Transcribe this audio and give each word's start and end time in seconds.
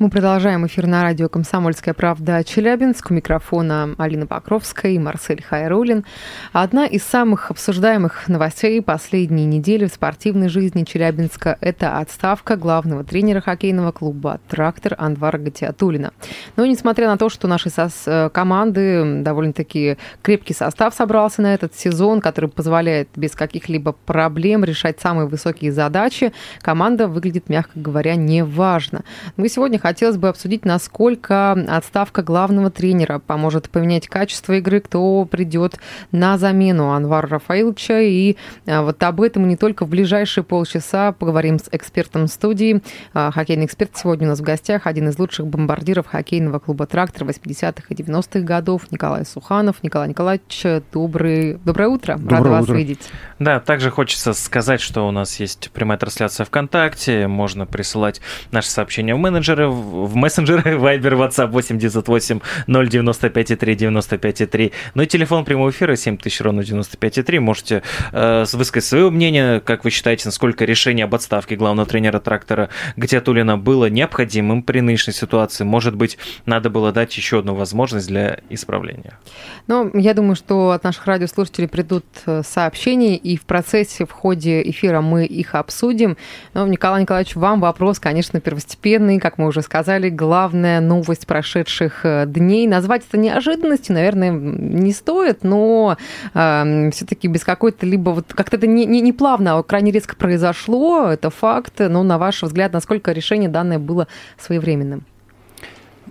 Мы 0.00 0.08
продолжаем 0.08 0.66
эфир 0.66 0.86
на 0.86 1.02
радио 1.02 1.28
«Комсомольская 1.28 1.92
правда» 1.92 2.42
Челябинск. 2.42 3.10
У 3.10 3.14
микрофона 3.14 3.94
Алина 3.98 4.26
Покровская 4.26 4.92
и 4.92 4.98
Марсель 4.98 5.42
Хайрулин. 5.42 6.06
Одна 6.54 6.86
из 6.86 7.02
самых 7.02 7.50
обсуждаемых 7.50 8.26
новостей 8.26 8.80
последней 8.80 9.44
недели 9.44 9.84
в 9.84 9.92
спортивной 9.92 10.48
жизни 10.48 10.84
Челябинска– 10.84 11.58
это 11.60 11.98
отставка 11.98 12.56
главного 12.56 13.04
тренера 13.04 13.42
хоккейного 13.42 13.92
клуба 13.92 14.40
«Трактор» 14.48 14.94
Анвара 14.96 15.36
Гатиатулина. 15.36 16.12
Но 16.56 16.64
несмотря 16.64 17.06
на 17.06 17.18
то, 17.18 17.28
что 17.28 17.46
наши 17.46 17.68
сос- 17.68 18.30
команды 18.30 19.20
довольно-таки 19.20 19.98
крепкий 20.22 20.54
состав 20.54 20.94
собрался 20.94 21.42
на 21.42 21.52
этот 21.52 21.74
сезон, 21.74 22.22
который 22.22 22.48
позволяет 22.48 23.10
без 23.16 23.32
каких-либо 23.32 23.92
проблем 23.92 24.64
решать 24.64 24.98
самые 24.98 25.28
высокие 25.28 25.72
задачи, 25.72 26.32
команда 26.62 27.06
выглядит, 27.06 27.50
мягко 27.50 27.78
говоря, 27.78 28.14
неважно. 28.16 29.02
Мы 29.36 29.50
сегодня 29.50 29.78
хотелось 29.90 30.18
бы 30.18 30.28
обсудить, 30.28 30.64
насколько 30.64 31.50
отставка 31.50 32.22
главного 32.22 32.70
тренера 32.70 33.18
поможет 33.18 33.68
поменять 33.70 34.06
качество 34.06 34.52
игры, 34.52 34.78
кто 34.80 35.24
придет 35.24 35.80
на 36.12 36.38
замену 36.38 36.92
Анвара 36.92 37.26
Рафаиловича. 37.26 37.98
И 38.02 38.36
а, 38.68 38.82
вот 38.82 39.02
об 39.02 39.20
этом 39.20 39.48
не 39.48 39.56
только 39.56 39.84
в 39.84 39.88
ближайшие 39.88 40.44
полчаса 40.44 41.10
поговорим 41.10 41.58
с 41.58 41.64
экспертом 41.72 42.28
студии. 42.28 42.82
А, 43.14 43.32
хоккейный 43.32 43.66
эксперт 43.66 43.90
сегодня 43.96 44.28
у 44.28 44.30
нас 44.30 44.38
в 44.38 44.42
гостях, 44.42 44.86
один 44.86 45.08
из 45.08 45.18
лучших 45.18 45.48
бомбардиров 45.48 46.06
хоккейного 46.06 46.60
клуба 46.60 46.86
«Трактор» 46.86 47.26
80-х 47.26 47.86
и 47.88 47.94
90-х 47.94 48.40
годов, 48.40 48.92
Николай 48.92 49.26
Суханов. 49.26 49.82
Николай 49.82 50.08
Николаевич, 50.10 50.84
добрый... 50.92 51.58
доброе 51.64 51.88
утро. 51.88 52.16
Доброе 52.16 52.36
Рада 52.36 52.48
утро. 52.62 52.72
вас 52.74 52.78
видеть. 52.78 53.10
Да, 53.40 53.58
также 53.58 53.90
хочется 53.90 54.34
сказать, 54.34 54.80
что 54.80 55.08
у 55.08 55.10
нас 55.10 55.40
есть 55.40 55.72
прямая 55.72 55.98
трансляция 55.98 56.44
ВКонтакте, 56.44 57.26
можно 57.26 57.66
присылать 57.66 58.20
наши 58.52 58.70
сообщения 58.70 59.16
в 59.16 59.18
менеджеры, 59.18 59.68
в 59.80 60.14
мессенджеры, 60.16 60.62
Viber, 60.78 61.16
WhatsApp 61.16 61.48
8 61.48 61.78
908 61.78 62.40
095 62.66 63.58
3 63.58 63.74
95 63.74 64.50
3. 64.50 64.72
Ну 64.94 65.02
и 65.02 65.06
телефон 65.06 65.44
прямого 65.44 65.70
эфира 65.70 65.96
7000 65.96 66.40
ровно 66.40 66.64
95 66.64 67.24
3. 67.24 67.38
Можете 67.38 67.82
э, 68.12 68.44
высказать 68.52 68.88
свое 68.88 69.10
мнение, 69.10 69.60
как 69.60 69.84
вы 69.84 69.90
считаете, 69.90 70.24
насколько 70.26 70.64
решение 70.64 71.04
об 71.04 71.14
отставке 71.14 71.56
главного 71.56 71.88
тренера 71.88 72.20
трактора 72.20 72.68
Гатиатулина 72.96 73.58
было 73.58 73.88
необходимым 73.88 74.62
при 74.62 74.80
нынешней 74.80 75.12
ситуации. 75.12 75.64
Может 75.64 75.94
быть, 75.94 76.18
надо 76.46 76.70
было 76.70 76.92
дать 76.92 77.16
еще 77.16 77.40
одну 77.40 77.54
возможность 77.54 78.08
для 78.08 78.40
исправления. 78.48 79.18
Ну, 79.66 79.90
я 79.94 80.14
думаю, 80.14 80.36
что 80.36 80.70
от 80.70 80.84
наших 80.84 81.06
радиослушателей 81.06 81.68
придут 81.68 82.04
э, 82.26 82.42
сообщения, 82.44 83.16
и 83.16 83.36
в 83.36 83.42
процессе, 83.42 84.04
в 84.04 84.12
ходе 84.12 84.62
эфира 84.62 85.00
мы 85.00 85.24
их 85.24 85.54
обсудим. 85.54 86.16
Но, 86.54 86.66
Николай 86.66 87.02
Николаевич, 87.02 87.36
вам 87.36 87.60
вопрос, 87.60 87.98
конечно, 87.98 88.40
первостепенный, 88.40 89.18
как 89.18 89.38
мы 89.38 89.46
уже 89.46 89.62
сказали, 89.62 89.69
главная 90.10 90.80
новость 90.80 91.26
прошедших 91.26 92.04
э, 92.04 92.24
дней. 92.26 92.66
Назвать 92.66 93.02
это 93.08 93.18
неожиданностью, 93.18 93.94
наверное, 93.94 94.30
не 94.30 94.92
стоит, 94.92 95.44
но 95.44 95.96
э, 96.34 96.90
все-таки 96.92 97.28
без 97.28 97.44
какой-то 97.44 97.86
либо 97.86 98.10
вот 98.10 98.32
как-то 98.34 98.56
это 98.56 98.66
не, 98.66 98.86
не, 98.86 99.00
не 99.00 99.12
плавно, 99.12 99.58
а 99.58 99.62
крайне 99.62 99.92
резко 99.92 100.16
произошло, 100.16 101.08
это 101.08 101.30
факт. 101.30 101.74
Но 101.78 102.02
на 102.02 102.18
ваш 102.18 102.42
взгляд, 102.42 102.72
насколько 102.72 103.12
решение 103.12 103.48
данное 103.48 103.78
было 103.78 104.08
своевременным? 104.38 105.04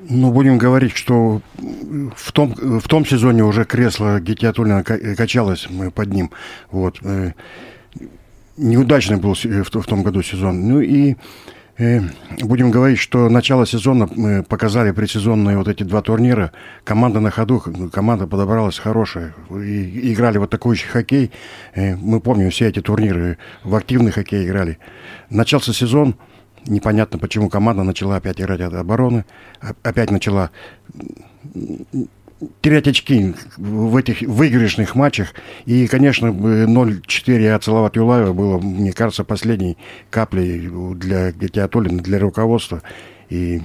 Ну, 0.09 0.31
будем 0.31 0.57
говорить, 0.57 0.95
что 0.95 1.41
в 2.15 2.31
том, 2.31 2.55
в 2.55 2.87
том 2.87 3.05
сезоне 3.05 3.43
уже 3.43 3.65
кресло 3.65 4.19
Гетиатулина 4.19 4.83
качалось 4.83 5.67
под 5.93 6.13
ним. 6.13 6.31
Вот. 6.71 6.99
Э, 7.03 7.33
Неудачный 8.59 9.15
был 9.15 9.35
в 9.35 9.85
том 9.85 10.03
году 10.03 10.21
сезон. 10.21 10.67
Ну 10.67 10.81
и 10.81 11.11
э, 11.11 11.15
будем 12.41 12.71
говорить, 12.71 12.99
что 12.99 13.29
начало 13.29 13.65
сезона 13.65 14.09
мы 14.13 14.43
показали 14.43 14.91
предсезонные 14.91 15.57
вот 15.57 15.67
эти 15.67 15.83
два 15.83 16.01
турнира. 16.01 16.51
Команда 16.83 17.21
на 17.21 17.31
ходу, 17.31 17.63
команда 17.91 18.27
подобралась 18.27 18.77
хорошая. 18.77 19.33
И 19.49 20.13
играли 20.13 20.37
в 20.37 20.43
атакующий 20.43 20.89
хоккей. 20.89 21.31
Мы 21.75 22.19
помним 22.19 22.49
все 22.49 22.67
эти 22.67 22.81
турниры. 22.81 23.37
В 23.63 23.75
активный 23.75 24.11
хоккей 24.11 24.45
играли. 24.45 24.77
Начался 25.29 25.73
сезон, 25.73 26.15
Непонятно, 26.65 27.17
почему 27.17 27.49
команда 27.49 27.83
начала 27.83 28.17
опять 28.17 28.41
играть 28.41 28.59
от 28.59 28.73
обороны, 28.73 29.23
опять 29.81 30.11
начала 30.11 30.51
терять 32.61 32.87
очки 32.87 33.33
в 33.57 33.95
этих 33.95 34.21
выигрышных 34.21 34.95
матчах. 34.95 35.33
И, 35.65 35.87
конечно, 35.87 36.27
0-4 36.27 37.51
от 37.51 37.63
Салават 37.63 37.95
Юлаева 37.95 38.33
было, 38.33 38.59
мне 38.59 38.91
кажется, 38.93 39.23
последней 39.23 39.77
каплей 40.09 40.69
для 40.95 41.31
Гетиатулина, 41.31 42.01
для 42.01 42.19
руководства. 42.19 42.81
И 43.29 43.61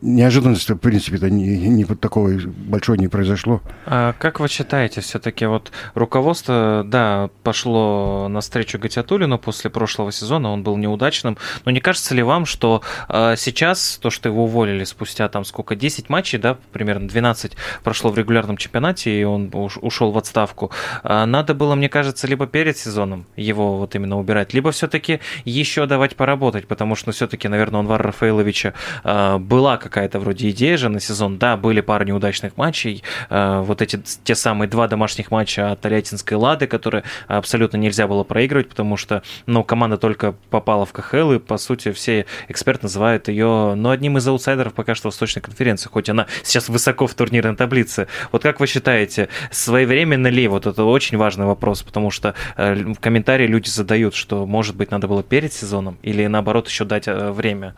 неожиданности, 0.00 0.72
в 0.72 0.78
принципе-то, 0.78 1.28
не, 1.28 1.56
не 1.56 1.84
такого 1.84 2.30
большой 2.30 2.98
не 2.98 3.08
произошло. 3.08 3.60
А 3.86 4.14
как 4.18 4.40
вы 4.40 4.48
считаете, 4.48 5.00
все-таки 5.00 5.46
вот 5.46 5.72
руководство, 5.94 6.82
да, 6.86 7.30
пошло 7.42 8.28
навстречу 8.28 8.78
Гатиатулину 8.78 9.38
после 9.38 9.70
прошлого 9.70 10.12
сезона, 10.12 10.50
он 10.50 10.62
был 10.62 10.76
неудачным, 10.76 11.36
но 11.64 11.72
не 11.72 11.80
кажется 11.80 12.14
ли 12.14 12.22
вам, 12.22 12.46
что 12.46 12.82
а, 13.08 13.34
сейчас 13.36 13.98
то, 14.00 14.10
что 14.10 14.28
его 14.28 14.44
уволили 14.44 14.84
спустя 14.84 15.28
там 15.28 15.44
сколько, 15.44 15.74
10 15.74 16.08
матчей, 16.08 16.38
да, 16.38 16.58
примерно 16.72 17.08
12 17.08 17.52
прошло 17.82 18.10
в 18.10 18.18
регулярном 18.18 18.56
чемпионате, 18.56 19.20
и 19.20 19.24
он 19.24 19.50
ушел 19.52 20.12
в 20.12 20.18
отставку, 20.18 20.70
а, 21.02 21.26
надо 21.26 21.54
было, 21.54 21.74
мне 21.74 21.88
кажется, 21.88 22.26
либо 22.26 22.46
перед 22.46 22.78
сезоном 22.78 23.26
его 23.36 23.78
вот 23.78 23.94
именно 23.96 24.18
убирать, 24.18 24.54
либо 24.54 24.70
все-таки 24.70 25.20
еще 25.44 25.86
давать 25.86 26.14
поработать, 26.14 26.68
потому 26.68 26.94
что, 26.94 27.08
ну, 27.08 27.12
все-таки, 27.12 27.48
наверное, 27.48 27.80
Анвара 27.80 28.04
Рафаиловича 28.04 28.74
а, 29.02 29.38
была 29.38 29.76
какая-то 29.88 30.20
вроде 30.20 30.50
идея 30.50 30.76
же 30.76 30.88
на 30.88 31.00
сезон. 31.00 31.38
Да, 31.38 31.56
были 31.56 31.80
пара 31.80 32.04
неудачных 32.04 32.56
матчей. 32.56 33.02
Э, 33.30 33.60
вот 33.60 33.82
эти 33.82 34.00
те 34.24 34.34
самые 34.34 34.68
два 34.68 34.88
домашних 34.88 35.30
матча 35.30 35.72
от 35.72 35.80
Тольяттинской 35.80 36.36
Лады, 36.36 36.66
которые 36.66 37.04
абсолютно 37.26 37.76
нельзя 37.76 38.06
было 38.06 38.24
проигрывать, 38.24 38.68
потому 38.68 38.96
что, 38.96 39.22
ну, 39.46 39.64
команда 39.64 39.96
только 39.96 40.34
попала 40.50 40.84
в 40.86 40.92
КХЛ, 40.92 41.32
и, 41.32 41.38
по 41.38 41.58
сути, 41.58 41.92
все 41.92 42.26
эксперты 42.48 42.84
называют 42.84 43.28
ее, 43.28 43.74
ну, 43.74 43.90
одним 43.90 44.18
из 44.18 44.28
аутсайдеров 44.28 44.74
пока 44.74 44.94
что 44.94 45.08
Восточной 45.08 45.40
конференции, 45.40 45.88
хоть 45.88 46.08
она 46.08 46.26
сейчас 46.42 46.68
высоко 46.68 47.06
в 47.06 47.14
турнирной 47.14 47.56
таблице. 47.56 48.06
Вот 48.32 48.42
как 48.42 48.60
вы 48.60 48.66
считаете, 48.66 49.28
своевременно 49.50 50.28
ли? 50.28 50.48
Вот 50.48 50.66
это 50.66 50.84
очень 50.84 51.16
важный 51.16 51.46
вопрос, 51.46 51.82
потому 51.82 52.10
что 52.10 52.34
э, 52.56 52.74
в 52.74 53.00
комментарии 53.00 53.46
люди 53.46 53.68
задают, 53.68 54.14
что, 54.14 54.46
может 54.46 54.76
быть, 54.76 54.90
надо 54.90 55.08
было 55.08 55.22
перед 55.22 55.52
сезоном 55.52 55.98
или, 56.02 56.26
наоборот, 56.26 56.68
еще 56.68 56.84
дать 56.84 57.08
э, 57.08 57.30
время? 57.32 57.74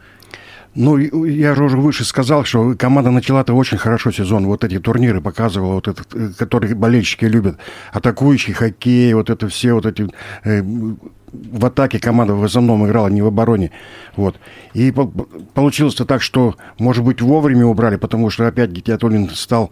Ну, 0.75 0.97
я 0.99 1.55
же 1.55 1.65
уже 1.65 1.77
выше 1.77 2.05
сказал, 2.05 2.45
что 2.45 2.75
команда 2.77 3.11
начала-то 3.11 3.55
очень 3.55 3.77
хорошо 3.77 4.13
сезон. 4.13 4.47
Вот 4.47 4.63
эти 4.63 4.79
турниры 4.79 5.21
показывала, 5.21 5.75
вот 5.75 5.89
этот, 5.89 6.37
которые 6.37 6.75
болельщики 6.77 7.25
любят. 7.25 7.59
Атакующий 7.93 8.53
хоккей, 8.53 9.13
вот 9.15 9.31
это 9.31 9.49
все 9.49 9.73
вот 9.73 9.87
эти... 9.87 10.09
Э, 10.45 10.63
в 11.33 11.65
атаке 11.65 12.01
команда 12.01 12.35
в 12.35 12.43
основном 12.43 12.87
играла, 12.87 13.09
не 13.09 13.23
в 13.23 13.27
обороне. 13.27 13.71
Вот. 14.17 14.37
И 14.75 14.91
по 14.91 15.07
получилось-то 15.07 16.05
так, 16.05 16.23
что, 16.23 16.57
может 16.79 17.05
быть, 17.05 17.21
вовремя 17.21 17.67
убрали, 17.67 17.97
потому 17.97 18.31
что 18.31 18.47
опять 18.47 18.71
Гетиатулин 18.71 19.31
стал 19.31 19.71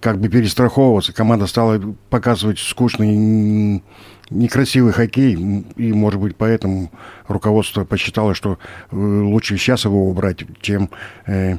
как 0.00 0.18
бы 0.18 0.28
перестраховываться. 0.28 1.12
Команда 1.12 1.46
стала 1.46 1.80
показывать 2.10 2.58
скучный 2.58 3.82
некрасивый 4.30 4.92
хоккей, 4.92 5.34
и, 5.76 5.92
может 5.92 6.20
быть, 6.20 6.36
поэтому 6.36 6.90
руководство 7.28 7.84
посчитало, 7.84 8.34
что 8.34 8.58
лучше 8.90 9.56
сейчас 9.56 9.84
его 9.84 10.08
убрать, 10.08 10.44
чем 10.60 10.90
э, 11.26 11.58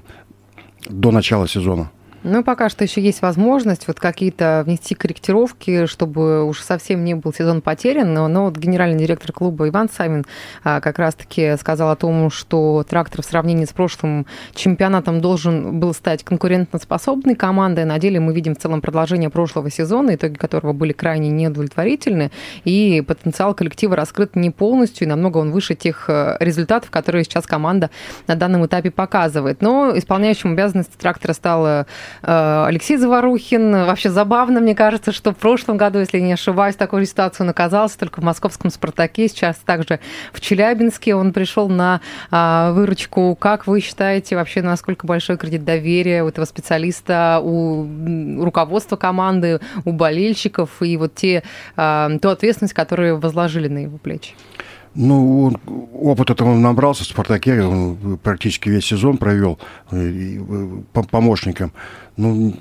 до 0.90 1.12
начала 1.12 1.48
сезона. 1.48 1.92
Ну, 2.24 2.44
пока 2.44 2.70
что 2.70 2.84
еще 2.84 3.02
есть 3.02 3.24
возможность 3.24 3.88
вот 3.88 4.00
какие-то 4.00 4.62
внести 4.68 4.94
корректировки, 4.94 5.88
чтобы 5.88 6.44
уж 6.46 6.60
совсем 6.60 7.04
не 7.04 7.16
был 7.16 7.34
сезон 7.34 7.62
потерян. 7.62 8.14
Но, 8.14 8.28
но 8.28 8.46
вот 8.46 8.58
генеральный 8.58 9.00
директор 9.00 9.32
клуба 9.32 9.68
Иван 9.68 9.90
Савин 9.90 10.26
а, 10.64 10.82
как 10.82 11.00
раз-таки 11.00 11.58
сказал 11.58 11.90
о 11.90 11.96
том, 11.96 12.30
что 12.30 12.86
трактор 12.88 13.24
в 13.24 13.26
сравнении 13.26 13.66
с 13.66 13.70
прошлым 13.70 14.28
чемпионатом 14.54 15.20
должен 15.20 15.80
был 15.80 15.96
стать 15.96 16.24
конкурентоспособной 16.24 17.34
командой. 17.34 17.86
На 17.86 17.98
деле 17.98 18.20
мы 18.20 18.36
видим 18.36 18.54
в 18.54 18.60
целом 18.60 18.82
продолжение 18.82 19.32
прошлого 19.32 19.72
сезона, 19.72 20.14
итоги 20.14 20.36
которого 20.36 20.74
были 20.74 20.94
крайне 20.94 21.30
неудовлетворительны. 21.30 22.30
И 22.66 23.02
потенциал 23.02 23.56
коллектива 23.56 23.96
раскрыт 23.96 24.36
не 24.36 24.52
полностью, 24.52 25.08
и 25.08 25.10
намного 25.10 25.40
он 25.40 25.50
выше 25.50 25.74
тех 25.74 26.08
результатов, 26.40 26.92
которые 26.92 27.24
сейчас 27.24 27.48
команда 27.48 27.90
на 28.28 28.36
данном 28.36 28.64
этапе 28.68 28.92
показывает. 28.92 29.64
Но 29.64 29.92
исполняющим 29.98 30.52
обязанности 30.52 30.96
трактора 30.98 31.34
стал 31.34 31.66
э, 31.66 31.86
Алексей 32.22 32.98
Заварухин. 32.98 33.72
Вообще 33.86 34.10
забавно, 34.10 34.60
мне 34.60 34.76
кажется, 34.76 35.12
что 35.12 35.32
в 35.32 35.38
прошлом 35.38 35.78
году, 35.78 36.00
если 36.00 36.20
не 36.20 36.34
ошибаюсь, 36.34 36.76
такую 36.76 37.06
ситуацию 37.06 37.46
он 37.46 37.50
оказался 37.50 37.98
только 37.98 38.22
в 38.22 38.24
московском 38.24 38.70
«Спартаке», 38.72 39.28
сейчас 39.28 39.58
также 39.58 40.00
в 40.34 40.42
Челябинске. 40.42 41.16
Он 41.16 41.34
пришел 41.34 41.70
на 41.70 42.02
а, 42.30 42.72
выручку. 42.72 43.36
Как 43.36 43.68
вы 43.68 43.82
считаете 43.82 44.36
вообще, 44.36 44.62
насколько 44.62 45.08
большой 45.08 45.38
кредит 45.38 45.64
доверия 45.64 46.24
у 46.24 46.28
этого 46.28 46.46
специалиста, 46.46 47.40
у 47.44 47.88
руководства 48.44 48.96
команды, 48.96 49.60
у 49.86 49.92
болельщиков 49.92 50.82
и 50.82 50.98
вот 50.98 51.16
те, 51.16 51.44
а, 51.76 52.10
ту 52.22 52.30
ответственность, 52.30 52.74
которую 52.74 53.20
возложили 53.20 53.68
на 53.68 53.80
его 53.80 53.98
плечи? 53.98 54.34
Ну, 54.94 55.44
он, 55.44 55.58
опыт 55.94 56.32
этого 56.32 56.50
он 56.50 56.62
набрался 56.62 57.04
в 57.04 57.08
«Спартаке», 57.08 57.62
он 57.64 58.20
практически 58.22 58.70
весь 58.70 58.86
сезон 58.86 59.18
провел 59.18 59.58
э, 59.92 60.38
по 60.92 61.04
помощником. 61.04 61.72
Ну, 62.18 62.56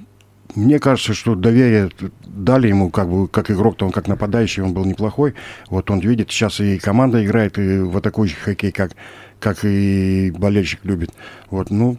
мне 0.55 0.79
кажется, 0.79 1.12
что 1.15 1.35
доверие 1.35 1.91
дали 2.25 2.69
ему, 2.69 2.91
как 2.91 3.09
бы, 3.09 3.27
как 3.27 3.50
игрок-то 3.50 3.87
он 3.87 3.93
как 3.93 4.06
нападающий, 4.06 4.62
он 4.62 4.75
был 4.75 4.85
неплохой. 4.85 5.35
Вот 5.69 5.91
он 5.91 5.99
видит, 6.00 6.31
сейчас 6.31 6.61
и 6.61 6.79
команда 6.79 7.25
играет, 7.25 7.59
и 7.59 7.81
в 7.81 7.97
атакующий 7.97 8.37
хоккей, 8.37 8.73
как, 8.73 8.93
как 9.41 9.65
и 9.65 10.31
болельщик 10.31 10.85
любит. 10.85 11.11
Вот, 11.50 11.71
ну, 11.71 11.99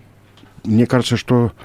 мне 0.63 0.85
кажется, 0.85 1.17
что 1.17 1.51
Э, 1.51 1.55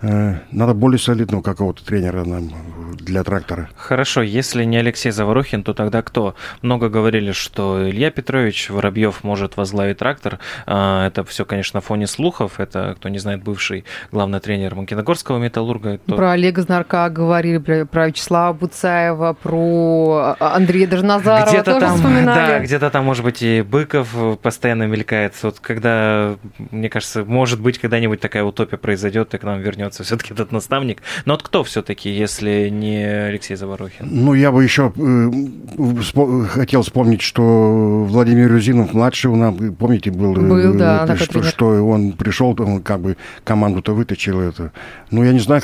надо 0.00 0.74
более 0.74 0.98
солидного 0.98 1.42
какого-то 1.42 1.84
тренера 1.84 2.24
нам 2.24 2.50
для 2.96 3.22
трактора. 3.24 3.68
Хорошо, 3.76 4.22
если 4.22 4.64
не 4.64 4.76
Алексей 4.76 5.10
Заворухин, 5.10 5.62
то 5.62 5.74
тогда 5.74 6.02
кто? 6.02 6.34
Много 6.62 6.88
говорили, 6.88 7.32
что 7.32 7.88
Илья 7.88 8.10
Петрович 8.10 8.70
Воробьев 8.70 9.24
может 9.24 9.56
возглавить 9.56 9.98
трактор. 9.98 10.38
А, 10.66 11.06
это 11.06 11.24
все, 11.24 11.44
конечно, 11.44 11.78
на 11.78 11.80
фоне 11.80 12.06
слухов. 12.06 12.60
Это, 12.60 12.94
кто 12.96 13.08
не 13.08 13.18
знает, 13.18 13.42
бывший 13.42 13.84
главный 14.12 14.40
тренер 14.40 14.74
Магнитогорского 14.74 15.38
металлурга. 15.38 15.98
То... 16.06 16.16
Про 16.16 16.32
Олега 16.32 16.62
Знарка 16.62 17.08
говорили, 17.08 17.58
про 17.58 18.06
Вячеслава 18.06 18.52
Буцаева, 18.52 19.36
про 19.42 20.36
Андрея 20.38 20.86
даже 20.86 21.04
Назарова 21.04 21.48
где-то 21.48 21.64
тоже 21.64 21.80
там, 21.80 21.96
вспоминали. 21.96 22.48
Да, 22.48 22.58
где-то 22.60 22.90
там, 22.90 23.04
может 23.04 23.24
быть, 23.24 23.42
и 23.42 23.62
Быков 23.62 24.38
постоянно 24.42 24.86
мелькает. 24.86 25.34
Вот 25.42 25.60
когда, 25.60 26.36
мне 26.70 26.88
кажется, 26.88 27.24
может 27.24 27.60
быть, 27.60 27.78
когда-нибудь 27.78 28.20
такая 28.20 28.44
утопия 28.44 28.76
произойдет, 28.76 29.34
и 29.34 29.38
к 29.38 29.42
нам 29.42 29.60
вернется 29.60 29.83
вернется 29.84 30.02
все-таки 30.04 30.32
этот 30.32 30.52
наставник. 30.52 31.02
Но 31.24 31.34
вот 31.34 31.42
кто 31.42 31.62
все-таки, 31.64 32.10
если 32.10 32.68
не 32.70 33.04
Алексей 33.04 33.56
Заворохин? 33.56 34.08
Ну, 34.10 34.34
я 34.34 34.50
бы 34.50 34.62
еще 34.62 34.92
э, 34.96 36.46
хотел 36.48 36.82
вспомнить, 36.82 37.22
что 37.22 38.04
Владимир 38.08 38.50
Рюзинов 38.50 38.92
младший 38.92 39.30
у 39.30 39.36
нас, 39.36 39.54
помните, 39.78 40.10
был, 40.10 40.34
был 40.34 40.74
да, 40.74 41.04
это, 41.04 41.16
что, 41.16 41.42
что 41.42 41.86
он 41.86 42.12
пришел, 42.12 42.56
он 42.58 42.82
как 42.82 43.00
бы 43.00 43.16
команду-то 43.44 43.94
вытащил 43.94 44.40
это. 44.40 44.72
Ну, 45.10 45.24
я 45.24 45.32
не 45.32 45.40
знаю, 45.40 45.62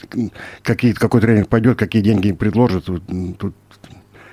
какие, 0.62 0.92
какой 0.92 1.20
тренер 1.20 1.46
пойдет, 1.46 1.78
какие 1.78 2.02
деньги 2.02 2.32
предложат. 2.32 2.86
Тут 2.86 3.54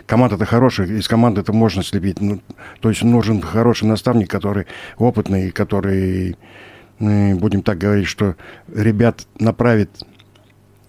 команда-то 0.05 0.45
хорошая, 0.45 0.87
из 0.87 1.07
команды 1.07 1.41
это 1.41 1.53
можно 1.53 1.83
слепить. 1.83 2.21
Ну, 2.21 2.39
то 2.79 2.89
есть 2.89 3.03
нужен 3.03 3.41
хороший 3.41 3.87
наставник, 3.87 4.29
который 4.29 4.65
опытный, 4.97 5.51
который 5.51 6.37
будем 6.99 7.61
так 7.61 7.77
говорить, 7.77 8.07
что 8.07 8.35
ребят 8.73 9.27
направит 9.39 9.89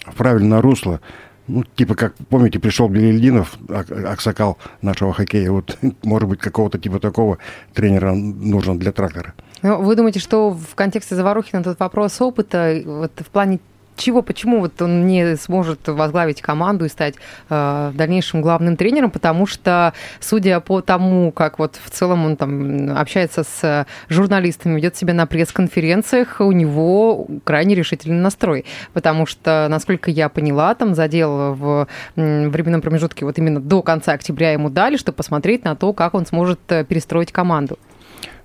в 0.04 0.14
правильное 0.14 0.60
русло, 0.62 1.00
ну, 1.48 1.64
типа, 1.64 1.94
как, 1.94 2.14
помните, 2.28 2.58
пришел 2.58 2.88
Белильдинов, 2.88 3.56
Аксакал 3.68 4.58
нашего 4.82 5.14
хоккея, 5.14 5.50
вот, 5.50 5.78
может 6.02 6.28
быть, 6.28 6.40
какого-то 6.40 6.78
типа 6.78 7.00
такого 7.00 7.38
тренера 7.72 8.12
нужен 8.12 8.78
для 8.78 8.92
трактора. 8.92 9.34
Ну, 9.62 9.82
вы 9.82 9.96
думаете, 9.96 10.20
что 10.20 10.50
в 10.50 10.74
контексте 10.74 11.16
Заварухина 11.16 11.60
этот 11.60 11.80
вопрос 11.80 12.20
опыта, 12.20 12.80
вот 12.84 13.12
в 13.16 13.30
плане 13.30 13.60
чего, 13.98 14.22
почему 14.22 14.60
вот 14.60 14.80
он 14.80 15.06
не 15.06 15.36
сможет 15.36 15.86
возглавить 15.88 16.40
команду 16.40 16.84
и 16.84 16.88
стать 16.88 17.14
э, 17.50 17.90
в 17.92 17.96
дальнейшем 17.96 18.40
главным 18.40 18.76
тренером, 18.76 19.10
потому 19.10 19.46
что, 19.46 19.92
судя 20.20 20.60
по 20.60 20.80
тому, 20.80 21.32
как 21.32 21.58
вот 21.58 21.78
в 21.82 21.90
целом 21.90 22.24
он 22.24 22.36
там 22.36 22.96
общается 22.96 23.44
с 23.44 23.86
журналистами, 24.08 24.76
ведет 24.76 24.96
себя 24.96 25.14
на 25.14 25.26
пресс-конференциях, 25.26 26.40
у 26.40 26.52
него 26.52 27.26
крайне 27.44 27.74
решительный 27.74 28.20
настрой, 28.20 28.64
потому 28.92 29.26
что, 29.26 29.66
насколько 29.68 30.10
я 30.10 30.28
поняла, 30.28 30.74
там 30.74 30.94
задел 30.94 31.54
в 31.54 31.88
временном 32.16 32.80
промежутке 32.80 33.24
вот 33.24 33.38
именно 33.38 33.60
до 33.60 33.82
конца 33.82 34.12
октября 34.12 34.52
ему 34.52 34.70
дали, 34.70 34.96
чтобы 34.96 35.16
посмотреть 35.16 35.64
на 35.64 35.76
то, 35.76 35.92
как 35.92 36.14
он 36.14 36.26
сможет 36.26 36.60
э, 36.68 36.84
перестроить 36.84 37.32
команду. 37.32 37.78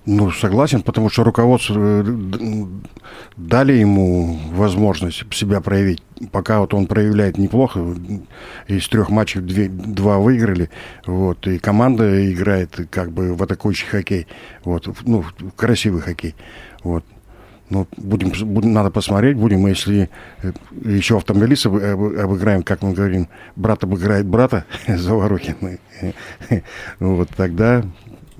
Ну, 0.05 0.31
согласен, 0.31 0.81
потому 0.81 1.09
что 1.09 1.23
руководство 1.23 1.75
э, 1.79 2.65
дали 3.37 3.73
ему 3.73 4.37
возможность 4.51 5.23
себя 5.33 5.61
проявить. 5.61 6.03
Пока 6.31 6.59
вот 6.59 6.73
он 6.73 6.87
проявляет 6.87 7.37
неплохо, 7.37 7.79
из 8.67 8.87
трех 8.89 9.09
матчей 9.09 9.39
две, 9.39 9.69
два 9.69 10.17
выиграли, 10.17 10.69
вот, 11.05 11.47
и 11.47 11.57
команда 11.57 12.31
играет 12.31 12.87
как 12.89 13.11
бы 13.11 13.33
в 13.33 13.41
атакующий 13.43 13.87
хоккей, 13.87 14.27
вот, 14.65 14.89
ну, 15.03 15.23
красивый 15.55 16.01
хоккей, 16.01 16.35
вот. 16.83 17.05
Ну, 17.69 17.87
будем, 17.95 18.31
будем, 18.53 18.73
надо 18.73 18.91
посмотреть, 18.91 19.37
будем, 19.37 19.65
если 19.65 20.09
э, 20.43 20.51
еще 20.83 21.15
автомобилиста 21.17 21.69
обыграем, 21.69 22.61
как 22.61 22.81
мы 22.81 22.93
говорим, 22.93 23.29
брат 23.55 23.85
обыграет 23.85 24.25
брата 24.25 24.65
Заворухин, 24.87 25.79
вот 26.99 27.29
тогда 27.37 27.83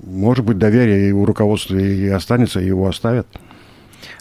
может 0.06 0.44
быть, 0.44 0.58
доверие 0.58 1.12
у 1.12 1.24
руководства 1.24 1.76
и 1.76 2.08
останется, 2.08 2.60
и 2.60 2.66
его 2.66 2.88
оставят. 2.88 3.26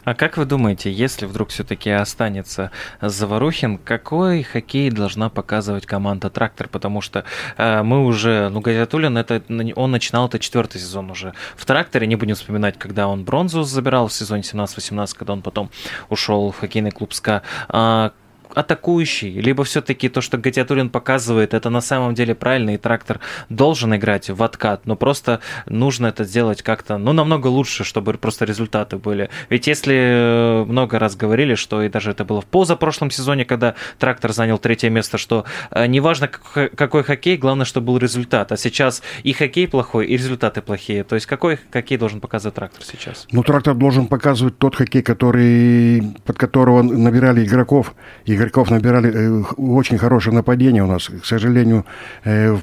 А 0.04 0.16
как 0.16 0.38
вы 0.38 0.46
думаете, 0.46 0.92
если 0.92 1.26
вдруг 1.26 1.50
все-таки 1.50 1.90
останется 1.90 2.72
Заварухин, 3.02 3.78
какой 3.78 4.44
хоккей 4.44 4.90
должна 4.90 5.30
показывать 5.30 5.86
команда 5.86 6.30
Трактор? 6.30 6.68
Потому 6.68 7.02
что 7.02 7.24
э, 7.58 7.84
мы 7.84 8.06
уже, 8.06 8.50
ну, 8.50 8.60
Газятулин, 8.60 9.18
это, 9.18 9.42
он 9.76 9.92
начинал 9.92 10.28
это 10.28 10.40
четвертый 10.40 10.80
сезон 10.80 11.12
уже 11.12 11.34
в 11.56 11.66
Тракторе. 11.66 12.08
Не 12.08 12.16
будем 12.16 12.36
вспоминать, 12.36 12.78
когда 12.78 13.08
он 13.08 13.24
бронзу 13.24 13.64
забирал 13.64 14.08
в 14.08 14.14
сезоне 14.14 14.42
17-18, 14.42 15.16
когда 15.18 15.34
он 15.34 15.42
потом 15.42 15.70
ушел 16.10 16.52
в 16.52 16.60
хоккейный 16.60 16.92
клуб 16.92 17.14
СКА. 17.14 17.42
А 17.70 18.12
атакующий, 18.56 19.40
либо 19.40 19.64
все-таки 19.64 20.10
то, 20.10 20.22
что 20.22 20.38
Гатиатулин 20.38 20.90
показывает, 20.90 21.54
это 21.54 21.70
на 21.70 21.82
самом 21.82 22.14
деле 22.14 22.36
правильно, 22.36 22.76
и 22.76 22.78
трактор 22.78 23.20
должен 23.50 23.96
играть 23.96 24.30
в 24.30 24.44
откат, 24.44 24.86
но 24.86 24.96
просто 24.96 25.40
нужно 25.66 26.08
это 26.08 26.24
сделать 26.24 26.62
как-то, 26.62 26.98
ну, 26.98 27.14
намного 27.14 27.48
лучше, 27.48 27.84
чтобы 27.84 28.14
просто 28.14 28.46
результаты 28.46 28.98
были. 28.98 29.30
Ведь 29.50 29.68
если 29.68 29.96
э, 29.96 30.66
много 30.66 31.00
раз 31.00 31.16
говорили, 31.16 31.56
что 31.56 31.82
и 31.82 31.90
даже 31.90 32.12
это 32.12 32.26
было 32.26 32.42
в 32.42 32.46
позапрошлом 32.46 33.12
сезоне, 33.12 33.46
когда 33.46 33.76
трактор 33.98 34.32
занял 34.34 34.58
третье 34.58 34.90
место, 34.90 35.18
что 35.18 35.46
э, 35.72 35.88
неважно 35.88 36.28
какой 36.28 37.04
хоккей, 37.04 37.38
главное, 37.38 37.66
чтобы 37.66 37.88
был 37.88 37.98
результат. 37.98 38.52
А 38.52 38.58
сейчас 38.58 39.02
и 39.24 39.34
хоккей 39.34 39.68
плохой, 39.68 40.08
и 40.08 40.18
результаты 40.18 40.62
плохие. 40.62 41.04
То 41.04 41.16
есть 41.16 41.25
какой 41.25 41.60
хоккей 41.72 41.98
должен 41.98 42.22
показывать 42.22 42.56
трактор 42.56 42.84
сейчас? 42.84 43.27
Ну, 43.32 43.44
трактор 43.44 43.74
должен 43.74 44.08
показывать 44.08 44.58
тот 44.58 44.75
хоккей, 44.75 45.01
который, 45.01 46.16
под 46.25 46.38
которого 46.38 46.82
набирали 46.82 47.44
игроков, 47.46 47.96
игроков 48.25 48.43
игроков 48.44 48.70
набирали 48.70 49.12
э, 49.14 49.44
очень 49.58 49.98
хорошее 49.98 50.36
нападение 50.36 50.84
у 50.84 50.88
нас. 50.88 51.08
К 51.08 51.26
сожалению, 51.26 51.86
э, 52.24 52.58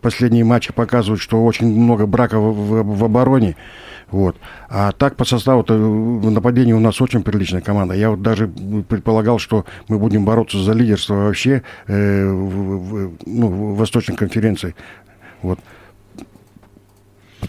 последние 0.00 0.44
матчи 0.44 0.72
показывают, 0.72 1.20
что 1.20 1.44
очень 1.44 1.66
много 1.66 2.06
брака 2.06 2.38
в, 2.38 3.04
обороне. 3.04 3.56
Вот. 4.10 4.36
А 4.68 4.92
так 4.92 5.16
по 5.16 5.24
составу 5.24 5.64
нападение 5.72 6.74
у 6.74 6.80
нас 6.80 7.00
очень 7.00 7.22
приличная 7.22 7.60
команда. 7.60 7.94
Я 7.94 8.10
вот 8.10 8.22
даже 8.22 8.48
предполагал, 8.48 9.38
что 9.38 9.64
мы 9.88 9.98
будем 9.98 10.24
бороться 10.24 10.58
за 10.58 10.72
лидерство 10.72 11.14
вообще 11.14 11.62
э, 11.86 12.26
в, 12.26 13.08
в, 13.08 13.12
ну, 13.26 13.46
в 13.48 13.76
Восточной 13.76 14.16
конференции. 14.16 14.74
Вот 15.42 15.58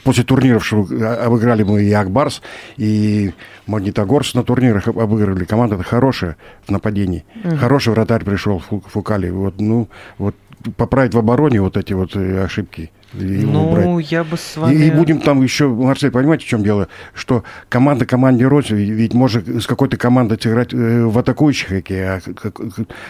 после 0.04 0.24
турниров 0.24 0.66
что 0.66 0.88
обыграли 1.26 1.64
мы 1.64 1.84
и 1.84 1.92
Акбарс, 1.92 2.42
и 2.78 3.34
Магнитогорск 3.68 4.36
на 4.36 4.44
турнирах 4.44 4.88
обыгрывали. 4.88 5.46
Команда-то 5.46 5.84
хорошая 5.84 6.38
в 6.66 6.72
нападении. 6.72 7.26
Угу. 7.44 7.58
Хороший 7.58 7.94
вратарь 7.94 8.24
пришел 8.24 8.60
Фукали. 8.60 9.30
Вот, 9.30 9.60
ну, 9.60 9.88
вот 10.18 10.36
поправить 10.78 11.14
в 11.14 11.18
обороне 11.18 11.62
вот 11.62 11.78
эти 11.78 11.94
вот 11.94 12.16
э, 12.16 12.48
ну, 13.14 13.72
убрать. 13.72 14.12
я 14.12 14.24
бы 14.24 14.38
с 14.38 14.58
вами... 14.58 14.76
И, 14.76 14.88
и 14.88 14.92
будем 14.92 15.20
там 15.20 15.42
еще, 15.42 15.68
Марсель, 15.68 16.12
понимаете, 16.12 16.46
в 16.46 16.48
чем 16.48 16.64
дело? 16.64 16.88
Что 17.14 17.44
команда 17.70 18.06
команде 18.06 18.48
рознь, 18.48 18.76
ведь 18.76 19.14
может 19.14 19.48
с 19.48 19.68
какой-то 19.68 19.98
командой 19.98 20.38
играть 20.42 20.74
э, 20.74 21.04
в 21.04 21.18
атакующий 21.18 21.68
хоккей, 21.68 22.04
а 22.08 22.22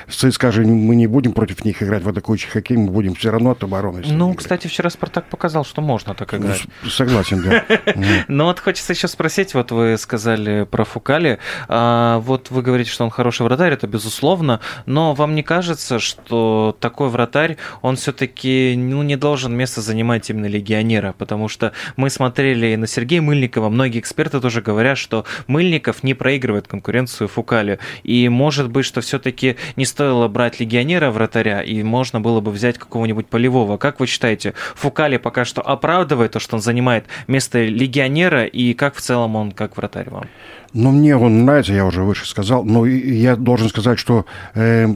ЦСКА 0.09 0.51
же 0.51 0.65
мы 0.65 0.95
не 0.95 1.07
будем 1.07 1.33
против 1.33 1.63
них 1.63 1.81
играть 1.83 2.03
в 2.03 2.09
атакующий 2.09 2.49
хоккей, 2.49 2.77
мы 2.77 2.91
будем 2.91 3.15
все 3.15 3.31
равно 3.31 3.51
от 3.51 3.63
обороны. 3.63 4.01
Ну, 4.05 4.33
кстати, 4.33 4.67
вчера 4.67 4.89
Спартак 4.89 5.29
показал, 5.29 5.63
что 5.65 5.81
можно 5.81 6.15
так 6.15 6.33
играть. 6.33 6.63
Ну, 6.83 6.89
согласен, 6.89 7.43
да. 7.43 7.65
Но 8.27 8.45
вот 8.45 8.59
хочется 8.59 8.93
еще 8.93 9.07
спросить, 9.07 9.53
вот 9.53 9.71
вы 9.71 9.97
сказали 9.97 10.63
про 10.63 10.83
Фукали, 10.83 11.39
а 11.67 12.19
вот 12.19 12.51
вы 12.51 12.61
говорите, 12.61 12.89
что 12.89 13.03
он 13.03 13.11
хороший 13.11 13.43
вратарь, 13.43 13.73
это 13.73 13.87
безусловно, 13.87 14.59
но 14.85 15.13
вам 15.13 15.35
не 15.35 15.43
кажется, 15.43 15.99
что 15.99 16.75
такой 16.79 17.09
вратарь, 17.09 17.57
он 17.81 17.95
все-таки 17.95 18.75
ну, 18.77 19.03
не 19.03 19.15
должен 19.15 19.55
место 19.55 19.81
занимать 19.81 19.90
занимать 19.91 20.29
именно 20.29 20.45
легионера, 20.45 21.13
потому 21.17 21.49
что 21.49 21.73
мы 21.97 22.09
смотрели 22.09 22.75
на 22.75 22.87
Сергея 22.87 23.21
Мыльникова, 23.21 23.67
многие 23.67 23.99
эксперты 23.99 24.39
тоже 24.39 24.61
говорят, 24.61 24.97
что 24.97 25.25
Мыльников 25.47 26.01
не 26.01 26.13
проигрывает 26.13 26.67
конкуренцию 26.67 27.27
Фукали, 27.27 27.77
и 28.03 28.29
может 28.29 28.69
быть, 28.69 28.85
что 28.85 29.01
все-таки 29.01 29.57
не 29.75 29.85
стоило 29.85 30.29
брать 30.29 30.61
легионера 30.61 31.11
вратаря, 31.11 31.61
и 31.61 31.83
можно 31.83 32.21
было 32.21 32.39
бы 32.39 32.51
взять 32.51 32.77
какого-нибудь 32.77 33.27
полевого. 33.27 33.75
Как 33.77 33.99
вы 33.99 34.07
считаете, 34.07 34.53
Фукали 34.75 35.17
пока 35.17 35.43
что 35.43 35.61
оправдывает 35.61 36.31
то, 36.31 36.39
что 36.39 36.55
он 36.55 36.61
занимает 36.61 37.05
место 37.27 37.61
легионера, 37.61 38.45
и 38.45 38.73
как 38.73 38.95
в 38.95 39.01
целом 39.01 39.35
он 39.35 39.51
как 39.51 39.75
вратарь 39.75 40.09
вам? 40.09 40.27
Ну, 40.73 40.91
мне 40.91 41.17
он 41.17 41.43
нравится, 41.43 41.73
я 41.73 41.85
уже 41.85 42.03
выше 42.03 42.25
сказал, 42.25 42.63
но 42.63 42.85
я 42.85 43.35
должен 43.35 43.67
сказать, 43.67 43.99
что 43.99 44.25
э, 44.55 44.87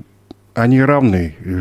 они 0.55 0.81
равны. 0.81 1.35
Э, 1.39 1.59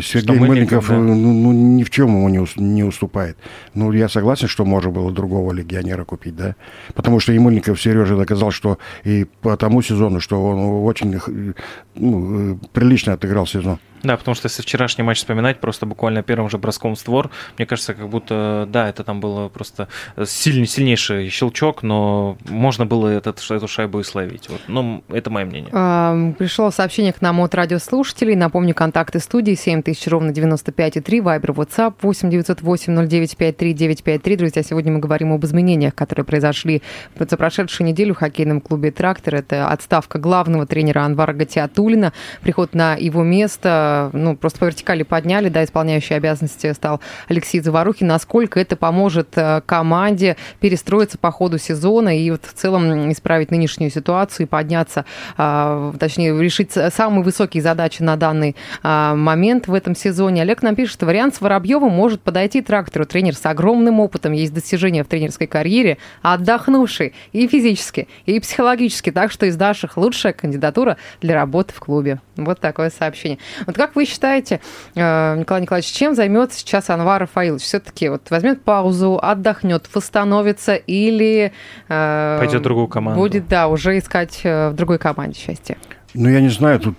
что 0.02 0.32
Мыльников, 0.32 0.88
да. 0.88 0.96
ну, 0.96 1.14
ну, 1.14 1.52
ни 1.52 1.82
в 1.82 1.90
чем 1.90 2.08
ему 2.08 2.28
не, 2.28 2.46
не 2.56 2.84
уступает. 2.84 3.36
Ну, 3.74 3.92
я 3.92 4.08
согласен, 4.08 4.48
что 4.48 4.64
можно 4.64 4.90
было 4.90 5.12
другого 5.12 5.52
легионера 5.52 6.04
купить, 6.04 6.36
да. 6.36 6.54
Потому 6.94 7.20
что 7.20 7.32
и 7.32 7.38
Мыльников 7.38 7.80
Сережа 7.80 8.16
доказал, 8.16 8.50
что 8.50 8.78
и 9.04 9.26
по 9.42 9.56
тому 9.56 9.82
сезону, 9.82 10.20
что 10.20 10.42
он 10.42 10.86
очень 10.86 11.16
э, 11.16 11.52
ну, 11.96 12.58
прилично 12.72 13.12
отыграл 13.12 13.46
сезон. 13.46 13.78
Да, 14.02 14.16
потому 14.16 14.34
что 14.34 14.46
если 14.46 14.62
вчерашний 14.62 15.04
матч 15.04 15.18
вспоминать, 15.18 15.60
просто 15.60 15.86
буквально 15.86 16.22
первым 16.22 16.50
же 16.50 16.58
броском 16.58 16.94
в 16.94 16.98
створ, 16.98 17.30
мне 17.56 17.66
кажется, 17.66 17.94
как 17.94 18.08
будто, 18.08 18.66
да, 18.68 18.88
это 18.88 19.04
там 19.04 19.20
было 19.20 19.48
просто 19.48 19.88
сильный, 20.24 20.66
сильнейший 20.66 21.28
щелчок, 21.30 21.82
но 21.82 22.36
можно 22.48 22.86
было 22.86 23.08
этот, 23.08 23.38
эту 23.50 23.68
шайбу 23.68 24.00
и 24.00 24.04
словить. 24.04 24.48
Вот. 24.48 24.60
Ну, 24.68 25.02
это 25.08 25.30
мое 25.30 25.44
мнение. 25.44 26.34
Пришло 26.38 26.70
сообщение 26.70 27.12
к 27.12 27.20
нам 27.20 27.40
от 27.40 27.54
радиослушателей. 27.54 28.36
Напомню, 28.36 28.74
контакты 28.74 29.20
студии 29.20 29.54
7000 29.54 30.06
ровно 30.08 30.30
95,3, 30.30 31.22
вайбер, 31.22 31.50
WhatsApp 31.50 31.94
8 32.00 32.30
908 32.30 33.08
0953 33.08 33.72
953. 33.72 34.36
Друзья, 34.36 34.62
сегодня 34.62 34.92
мы 34.92 35.00
говорим 35.00 35.32
об 35.32 35.44
изменениях, 35.44 35.94
которые 35.94 36.24
произошли 36.24 36.82
за 37.18 37.36
прошедшую 37.36 37.86
неделю 37.88 38.14
в 38.14 38.18
хоккейном 38.18 38.60
клубе 38.60 38.90
«Трактор». 38.90 39.36
Это 39.36 39.68
отставка 39.68 40.18
главного 40.18 40.66
тренера 40.66 41.00
Анвара 41.00 41.32
Гатиатулина, 41.32 42.12
приход 42.42 42.74
на 42.74 42.94
его 42.94 43.22
место 43.22 43.87
ну, 44.12 44.36
просто 44.36 44.58
по 44.60 44.64
вертикали 44.64 45.02
подняли, 45.02 45.48
да, 45.48 45.64
исполняющий 45.64 46.14
обязанности 46.14 46.72
стал 46.72 47.00
Алексей 47.28 47.60
Заварухин. 47.60 48.06
Насколько 48.06 48.60
это 48.60 48.76
поможет 48.76 49.28
э, 49.36 49.62
команде 49.66 50.36
перестроиться 50.60 51.18
по 51.18 51.30
ходу 51.30 51.58
сезона 51.58 52.18
и 52.18 52.30
вот 52.30 52.44
в 52.44 52.52
целом 52.52 53.10
исправить 53.12 53.50
нынешнюю 53.50 53.90
ситуацию 53.90 54.46
и 54.46 54.48
подняться, 54.48 55.04
а, 55.36 55.92
точнее, 55.98 56.38
решить 56.40 56.72
самые 56.72 57.22
высокие 57.22 57.62
задачи 57.62 58.02
на 58.02 58.16
данный 58.16 58.56
момент 58.82 59.68
в 59.68 59.74
этом 59.74 59.94
сезоне. 59.94 60.42
Олег 60.42 60.62
нам 60.62 60.74
пишет, 60.74 61.02
вариант 61.02 61.34
с 61.34 61.40
Воробьевым 61.40 61.92
может 61.92 62.20
подойти 62.20 62.62
трактору. 62.62 63.06
Тренер 63.06 63.34
с 63.34 63.44
огромным 63.46 64.00
опытом, 64.00 64.32
есть 64.32 64.52
достижения 64.52 65.04
в 65.04 65.08
тренерской 65.08 65.46
карьере, 65.46 65.98
отдохнувший 66.22 67.14
и 67.32 67.46
физически, 67.48 68.08
и 68.26 68.38
психологически. 68.40 69.10
Так 69.10 69.32
что 69.32 69.46
из 69.46 69.56
наших 69.56 69.96
лучшая 69.96 70.32
кандидатура 70.32 70.96
для 71.20 71.34
работы 71.34 71.72
в 71.74 71.80
клубе. 71.80 72.20
Вот 72.36 72.60
такое 72.60 72.90
сообщение. 72.90 73.38
Вот 73.66 73.77
как 73.78 73.96
вы 73.96 74.04
считаете, 74.04 74.60
э, 74.94 75.36
Николай 75.38 75.62
Николаевич, 75.62 75.90
чем 75.90 76.14
займется 76.14 76.58
сейчас 76.58 76.90
Анвар 76.90 77.22
Рафаилович? 77.22 77.62
Все-таки 77.62 78.08
вот 78.10 78.28
возьмет 78.30 78.62
паузу, 78.62 79.18
отдохнет, 79.22 79.88
восстановится 79.94 80.74
или... 80.74 81.52
Э, 81.88 82.36
Пойдет 82.38 82.60
в 82.60 82.64
другую 82.64 82.88
команду. 82.88 83.20
Будет, 83.20 83.48
да, 83.48 83.68
уже 83.68 83.96
искать 83.96 84.40
э, 84.42 84.68
в 84.70 84.74
другой 84.74 84.98
команде 84.98 85.38
счастье. 85.38 85.78
Ну, 86.12 86.28
я 86.28 86.40
не 86.40 86.48
знаю, 86.48 86.80
тут 86.80 86.96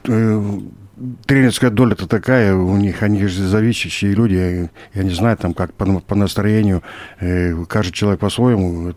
тренерская 1.25 1.69
доля-то 1.69 2.07
такая, 2.07 2.53
у 2.55 2.75
них 2.77 3.03
они 3.03 3.25
же 3.25 3.45
зависящие 3.45 4.13
люди, 4.13 4.69
я 4.93 5.03
не 5.03 5.11
знаю, 5.11 5.37
там 5.37 5.53
как 5.53 5.73
по, 5.73 5.85
по 5.99 6.15
настроению, 6.15 6.83
э, 7.19 7.53
каждый 7.65 7.93
человек 7.93 8.19
по-своему 8.19 8.93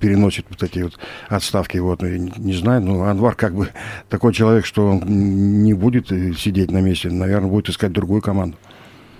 переносит 0.00 0.46
вот 0.48 0.62
эти 0.62 0.80
вот 0.80 0.98
отставки, 1.28 1.78
вот, 1.78 2.02
не 2.02 2.54
знаю, 2.54 2.82
ну, 2.82 3.02
Анвар 3.02 3.34
как 3.34 3.54
бы 3.54 3.68
такой 4.08 4.32
человек, 4.32 4.66
что 4.66 4.88
он 4.88 5.62
не 5.62 5.74
будет 5.74 6.10
э, 6.12 6.32
сидеть 6.34 6.70
на 6.70 6.80
месте, 6.80 7.10
наверное, 7.10 7.48
будет 7.48 7.68
искать 7.68 7.92
другую 7.92 8.22
команду. 8.22 8.56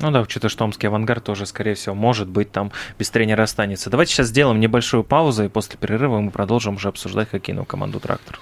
Ну 0.01 0.11
да, 0.11 0.21
учитывая, 0.21 0.51
что 0.51 0.65
Омский 0.65 0.89
авангард 0.89 1.25
тоже, 1.25 1.47
скорее 1.47 1.75
всего, 1.75 1.95
может 1.95 2.29
быть, 2.29 2.51
там 2.51 2.73
без 2.99 3.11
тренера 3.11 3.45
останется. 3.45 3.91
Давайте 3.91 4.13
сейчас 4.13 4.29
сделаем 4.29 4.61
небольшую 4.61 5.05
паузу, 5.05 5.45
и 5.45 5.49
после 5.49 5.79
перерыва 5.79 6.19
мы 6.21 6.31
продолжим 6.31 6.75
уже 6.75 6.89
обсуждать 6.89 7.31
хоккейную 7.31 7.65
команду 7.65 8.01
«Трактор». 8.01 8.41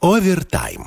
Овертайм. 0.00 0.86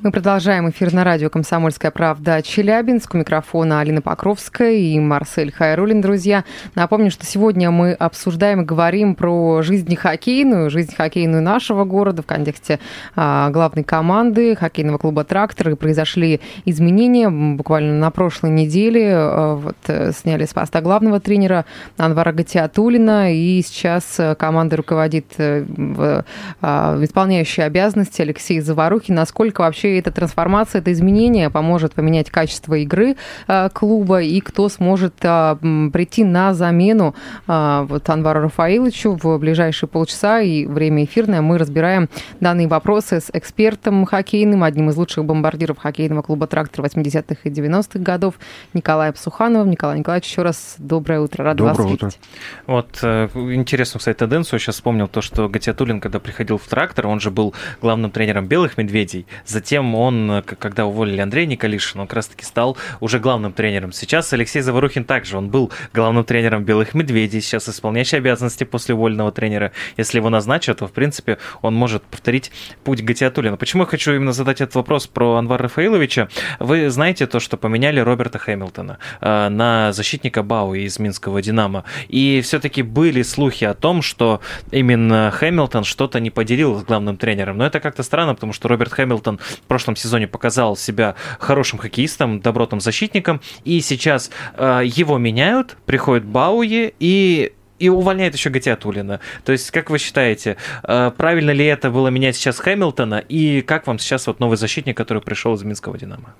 Мы 0.00 0.12
продолжаем 0.12 0.70
эфир 0.70 0.94
на 0.94 1.02
радио 1.02 1.28
«Комсомольская 1.28 1.90
правда» 1.90 2.40
Челябинск. 2.40 3.14
У 3.14 3.18
микрофона 3.18 3.80
Алина 3.80 4.00
Покровская 4.00 4.74
и 4.74 4.96
Марсель 5.00 5.50
Хайрулин, 5.50 6.00
друзья. 6.00 6.44
Напомню, 6.76 7.10
что 7.10 7.26
сегодня 7.26 7.72
мы 7.72 7.94
обсуждаем 7.94 8.60
и 8.60 8.64
говорим 8.64 9.16
про 9.16 9.60
жизнь 9.62 9.96
хоккейную, 9.96 10.70
жизнь 10.70 10.94
хоккейную 10.94 11.42
нашего 11.42 11.84
города 11.84 12.22
в 12.22 12.26
контексте 12.26 12.78
а, 13.16 13.50
главной 13.50 13.82
команды 13.82 14.54
хоккейного 14.54 14.98
клуба 14.98 15.24
«Трактор». 15.24 15.70
И 15.70 15.74
произошли 15.74 16.40
изменения 16.64 17.28
буквально 17.28 17.94
на 17.94 18.12
прошлой 18.12 18.50
неделе. 18.50 19.10
А, 19.12 19.54
вот, 19.56 19.78
э, 19.88 20.12
сняли 20.12 20.44
с 20.44 20.54
поста 20.54 20.80
главного 20.80 21.18
тренера 21.18 21.64
Анвара 21.96 22.30
Гатиатулина. 22.30 23.34
И 23.34 23.60
сейчас 23.62 24.20
команда 24.38 24.76
руководит 24.76 25.26
э, 25.38 25.64
в, 25.66 26.24
а, 26.62 26.98
исполняющий 27.02 27.62
обязанности 27.62 28.22
Алексей 28.22 28.60
Заварухин. 28.60 29.16
Насколько 29.16 29.62
вообще 29.62 29.87
вообще 29.88 29.98
эта 29.98 30.10
трансформация, 30.10 30.80
это 30.80 30.92
изменение 30.92 31.50
поможет 31.50 31.94
поменять 31.94 32.30
качество 32.30 32.74
игры 32.74 33.16
э, 33.46 33.68
клуба, 33.72 34.22
и 34.22 34.40
кто 34.40 34.68
сможет 34.68 35.14
э, 35.22 35.56
прийти 35.92 36.24
на 36.24 36.54
замену 36.54 37.14
э, 37.46 37.86
вот 37.88 38.08
Анвару 38.10 38.42
Рафаиловичу 38.42 39.18
в 39.22 39.38
ближайшие 39.38 39.88
полчаса 39.88 40.40
и 40.40 40.66
время 40.66 41.04
эфирное. 41.04 41.40
Мы 41.40 41.58
разбираем 41.58 42.08
данные 42.40 42.68
вопросы 42.68 43.20
с 43.20 43.30
экспертом 43.32 44.04
хоккейным, 44.04 44.62
одним 44.62 44.90
из 44.90 44.96
лучших 44.96 45.24
бомбардиров 45.24 45.78
хоккейного 45.78 46.22
клуба 46.22 46.46
«Трактор» 46.46 46.84
80-х 46.84 47.40
и 47.44 47.50
90-х 47.50 47.98
годов 47.98 48.34
Николаем 48.74 49.14
Сухановым. 49.16 49.70
Николай 49.70 49.98
Николаевич, 49.98 50.28
еще 50.28 50.42
раз 50.42 50.76
доброе 50.78 51.20
утро, 51.20 51.44
рад 51.44 51.56
доброе 51.56 51.74
вас 51.74 51.92
утро. 51.92 52.06
видеть. 52.06 52.20
Вот 52.66 53.02
интересную, 53.02 54.00
кстати, 54.00 54.16
тенденцию. 54.16 54.58
Сейчас 54.58 54.76
вспомнил 54.76 55.08
то, 55.08 55.20
что 55.20 55.48
Гатиатулин, 55.48 56.00
когда 56.00 56.18
приходил 56.18 56.58
в 56.58 56.66
«Трактор», 56.66 57.06
он 57.06 57.20
же 57.20 57.30
был 57.30 57.54
главным 57.80 58.10
тренером 58.10 58.46
«Белых 58.46 58.76
медведей», 58.78 59.26
затем 59.46 59.77
затем 59.78 59.94
он, 59.94 60.42
когда 60.44 60.86
уволили 60.86 61.20
Андрея 61.20 61.46
Николишина, 61.46 62.02
он 62.02 62.08
как 62.08 62.16
раз-таки 62.16 62.44
стал 62.44 62.76
уже 63.00 63.20
главным 63.20 63.52
тренером. 63.52 63.92
Сейчас 63.92 64.32
Алексей 64.32 64.60
Заворухин 64.60 65.04
также, 65.04 65.38
он 65.38 65.50
был 65.50 65.70
главным 65.94 66.24
тренером 66.24 66.64
«Белых 66.64 66.94
медведей», 66.94 67.40
сейчас 67.40 67.68
исполняющий 67.68 68.16
обязанности 68.16 68.64
после 68.64 68.96
уволенного 68.96 69.30
тренера. 69.30 69.70
Если 69.96 70.18
его 70.18 70.30
назначат, 70.30 70.78
то, 70.78 70.88
в 70.88 70.92
принципе, 70.92 71.38
он 71.62 71.74
может 71.74 72.02
повторить 72.02 72.50
путь 72.82 73.02
Гатиатулина. 73.02 73.56
Почему 73.56 73.84
я 73.84 73.86
хочу 73.86 74.12
именно 74.12 74.32
задать 74.32 74.60
этот 74.60 74.74
вопрос 74.74 75.06
про 75.06 75.36
Анвара 75.36 75.62
Рафаиловича? 75.62 76.28
Вы 76.58 76.90
знаете 76.90 77.26
то, 77.26 77.38
что 77.38 77.56
поменяли 77.56 78.00
Роберта 78.00 78.38
Хэмилтона 78.38 78.98
э, 79.20 79.48
на 79.48 79.92
защитника 79.92 80.42
Бау 80.42 80.74
из 80.74 80.98
Минского 80.98 81.40
«Динамо». 81.40 81.84
И 82.08 82.40
все-таки 82.42 82.82
были 82.82 83.22
слухи 83.22 83.64
о 83.64 83.74
том, 83.74 84.02
что 84.02 84.40
именно 84.72 85.30
Хэмилтон 85.30 85.84
что-то 85.84 86.18
не 86.18 86.30
поделил 86.30 86.80
с 86.80 86.84
главным 86.84 87.16
тренером. 87.16 87.58
Но 87.58 87.66
это 87.66 87.78
как-то 87.78 88.02
странно, 88.02 88.34
потому 88.34 88.52
что 88.52 88.66
Роберт 88.68 88.92
Хэмилтон 88.92 89.38
прошлом 89.68 89.96
сезоне 89.96 90.26
показал 90.26 90.76
себя 90.76 91.14
хорошим 91.38 91.78
хоккеистом, 91.78 92.40
добротным 92.40 92.80
защитником, 92.80 93.40
и 93.64 93.80
сейчас 93.80 94.30
э, 94.56 94.82
его 94.84 95.18
меняют, 95.18 95.76
приходит 95.86 96.24
Бауи 96.24 96.94
и 96.98 97.52
и 97.78 97.88
увольняет 97.88 98.34
еще 98.34 98.50
Гатиатулина. 98.50 99.20
То 99.44 99.52
есть, 99.52 99.70
как 99.70 99.90
вы 99.90 99.98
считаете, 99.98 100.56
э, 100.82 101.10
правильно 101.16 101.50
ли 101.50 101.64
это 101.64 101.90
было 101.90 102.08
менять 102.08 102.36
сейчас 102.36 102.58
Хэмилтона, 102.58 103.18
и 103.28 103.62
как 103.62 103.86
вам 103.86 103.98
сейчас 103.98 104.26
вот 104.26 104.40
новый 104.40 104.56
защитник, 104.56 104.96
который 104.96 105.22
пришел 105.22 105.54
из 105.54 105.62
Минского 105.62 105.96
«Динамо»? 105.96 106.34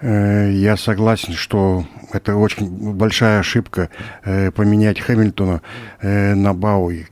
Э, 0.00 0.50
я 0.50 0.76
согласен, 0.76 1.34
что 1.34 1.84
это 2.12 2.36
очень 2.36 2.68
большая 2.94 3.40
ошибка 3.40 3.90
э, 4.24 4.50
поменять 4.50 5.00
Хэмилтона 5.00 5.62
на 6.02 6.54
Бауи, 6.54 7.06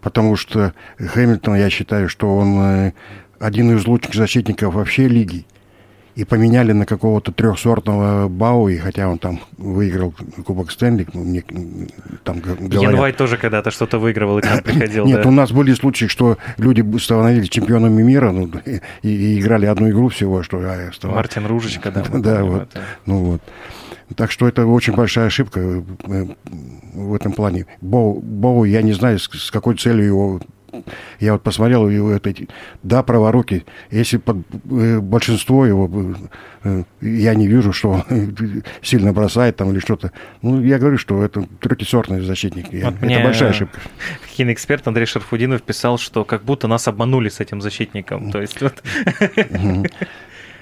потому 0.00 0.36
что 0.36 0.72
Хэмилтон, 0.98 1.56
я 1.56 1.70
считаю, 1.70 2.08
что 2.08 2.36
он 2.36 2.92
один 3.38 3.76
из 3.76 3.86
лучших 3.86 4.14
защитников 4.14 4.74
вообще 4.74 5.08
лиги. 5.08 5.46
И 6.14 6.24
поменяли 6.24 6.72
на 6.72 6.86
какого-то 6.86 7.30
трехсортного 7.30 8.28
Бауи, 8.28 8.78
хотя 8.78 9.06
он 9.06 9.18
там 9.18 9.40
выиграл 9.58 10.14
Кубок 10.46 10.70
Стэнли. 10.70 11.06
Ну, 11.12 11.24
мне, 11.24 11.44
там 12.24 12.40
говорят... 12.40 12.72
Янвай 12.72 13.12
тоже 13.12 13.36
когда-то 13.36 13.70
что-то 13.70 13.98
выигрывал 13.98 14.38
и 14.38 14.40
к 14.40 14.46
нам 14.46 14.62
приходил. 14.64 15.04
Нет, 15.04 15.22
да. 15.22 15.28
у 15.28 15.32
нас 15.32 15.52
были 15.52 15.74
случаи, 15.74 16.06
что 16.06 16.38
люди 16.56 16.82
становились 16.96 17.50
чемпионами 17.50 18.02
мира 18.02 18.32
ну, 18.32 18.50
и, 18.64 18.80
и 19.02 19.38
играли 19.38 19.66
одну 19.66 19.90
игру 19.90 20.08
всего, 20.08 20.42
что 20.42 20.58
а, 20.62 20.90
Мартин 21.02 21.46
Ружечка, 21.46 21.90
да. 21.90 22.02
Да, 22.14 22.44
вот. 22.44 22.68
Ну 23.04 23.18
вот. 23.18 23.42
Так 24.14 24.30
что 24.30 24.48
это 24.48 24.64
очень 24.66 24.94
большая 24.94 25.26
ошибка 25.26 25.60
э, 25.60 25.82
в 26.94 27.14
этом 27.14 27.32
плане. 27.32 27.66
Боу, 27.80 28.20
Боу 28.20 28.64
я 28.64 28.80
не 28.80 28.92
знаю, 28.92 29.18
с, 29.18 29.28
с 29.28 29.50
какой 29.50 29.76
целью 29.76 30.06
его 30.06 30.40
я 31.20 31.32
вот 31.32 31.42
посмотрел 31.42 31.88
его, 31.88 32.10
это, 32.10 32.34
да, 32.82 33.02
праворуки, 33.02 33.64
если 33.90 34.18
под, 34.18 34.38
э, 34.70 34.98
большинство 35.00 35.66
его, 35.66 36.14
э, 36.64 36.82
я 37.00 37.34
не 37.34 37.48
вижу, 37.48 37.72
что 37.72 37.90
он 37.90 38.04
сильно 38.82 39.12
бросает 39.12 39.56
там 39.56 39.72
или 39.72 39.78
что-то. 39.78 40.12
Ну, 40.42 40.60
я 40.62 40.78
говорю, 40.78 40.98
что 40.98 41.22
это 41.22 41.46
третьесортный 41.60 42.20
защитник. 42.20 42.66
Вот 42.72 42.94
это 43.02 43.24
большая 43.24 43.50
ошибка. 43.50 43.80
Киноэксперт 44.36 44.86
Андрей 44.86 45.06
Шарфудинов 45.06 45.62
писал, 45.62 45.98
что 45.98 46.24
как 46.24 46.44
будто 46.44 46.68
нас 46.68 46.88
обманули 46.88 47.28
с 47.28 47.40
этим 47.40 47.60
защитником. 47.60 48.30
То 48.30 48.40
есть 48.40 48.60
вот 48.60 48.82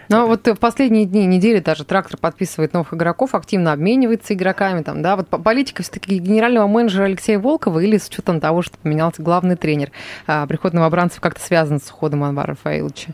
Но 0.09 0.27
вот 0.27 0.47
в 0.47 0.57
последние 0.57 1.07
дни, 1.07 1.27
недели 1.27 1.61
даже 1.61 1.85
трактор 1.85 2.17
подписывает 2.19 2.73
новых 2.73 2.93
игроков, 2.95 3.35
активно 3.35 3.73
обменивается 3.73 4.35
игроками. 4.35 4.83
Там, 4.83 5.03
да? 5.03 5.17
Вот 5.17 5.29
политика 5.29 5.83
все-таки 5.83 6.19
генерального 6.19 6.67
менеджера 6.67 7.05
Алексея 7.05 7.39
Волкова 7.39 7.81
или 7.81 7.99
с 7.99 8.09
учетом 8.09 8.41
того, 8.41 8.63
что 8.63 8.79
поменялся 8.79 9.23
главный 9.23 9.57
тренер, 9.57 9.91
а, 10.27 10.47
приход 10.47 10.73
новобранцев 10.73 11.21
как-то 11.21 11.41
связан 11.41 11.81
с 11.81 11.91
уходом 11.91 12.25
Анвара 12.25 12.49
Рафаиловича? 12.49 13.13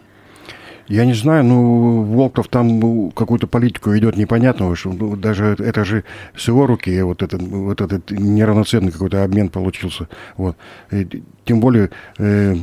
Я 0.90 1.04
не 1.04 1.14
знаю, 1.14 1.44
ну, 1.44 2.02
Волков 2.02 2.48
там 2.48 2.80
ну, 2.80 3.12
какую-то 3.12 3.46
политику 3.46 3.90
ведет 3.90 4.16
непонятного, 4.16 4.74
что 4.74 4.92
ну, 4.92 5.14
даже 5.14 5.54
это 5.56 5.84
же 5.84 6.02
с 6.36 6.48
его 6.48 6.66
руки 6.66 7.00
вот 7.02 7.22
этот, 7.22 7.40
вот 7.40 7.80
этот 7.80 8.10
неравноценный 8.10 8.90
какой-то 8.90 9.22
обмен 9.22 9.50
получился. 9.50 10.08
Вот. 10.36 10.56
И, 10.90 11.22
тем 11.44 11.60
более 11.60 11.90
э, 12.18 12.56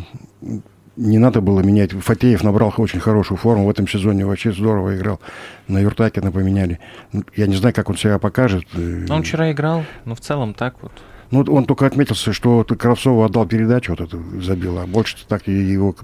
не 0.98 1.20
надо 1.20 1.42
было 1.42 1.62
менять. 1.62 1.92
Фатеев 1.92 2.44
набрал 2.44 2.74
очень 2.78 3.00
хорошую 3.00 3.38
форму 3.38 3.66
в 3.66 3.70
этом 3.70 3.88
сезоне, 3.88 4.26
вообще 4.26 4.52
здорово 4.52 4.96
играл. 4.98 5.20
На 5.68 5.80
Юртакина 5.80 6.32
поменяли. 6.32 6.80
Ну, 7.14 7.24
я 7.36 7.48
не 7.48 7.56
знаю, 7.56 7.74
как 7.74 7.90
он 7.90 7.98
себя 7.98 8.20
покажет. 8.20 8.66
Но 8.74 8.82
ну, 9.08 9.16
он 9.16 9.24
вчера 9.24 9.52
играл, 9.52 9.84
но 10.06 10.16
в 10.16 10.20
целом 10.20 10.54
так 10.54 10.76
вот. 10.82 10.92
Ну, 11.30 11.42
он 11.42 11.66
только 11.66 11.86
отметился, 11.86 12.34
что 12.34 12.64
Кравцову 12.64 13.24
отдал 13.24 13.46
передачу, 13.46 13.92
вот 13.92 14.02
эту 14.02 14.42
забил, 14.42 14.80
а 14.80 14.88
больше 14.88 15.18
так 15.28 15.48
его 15.48 15.96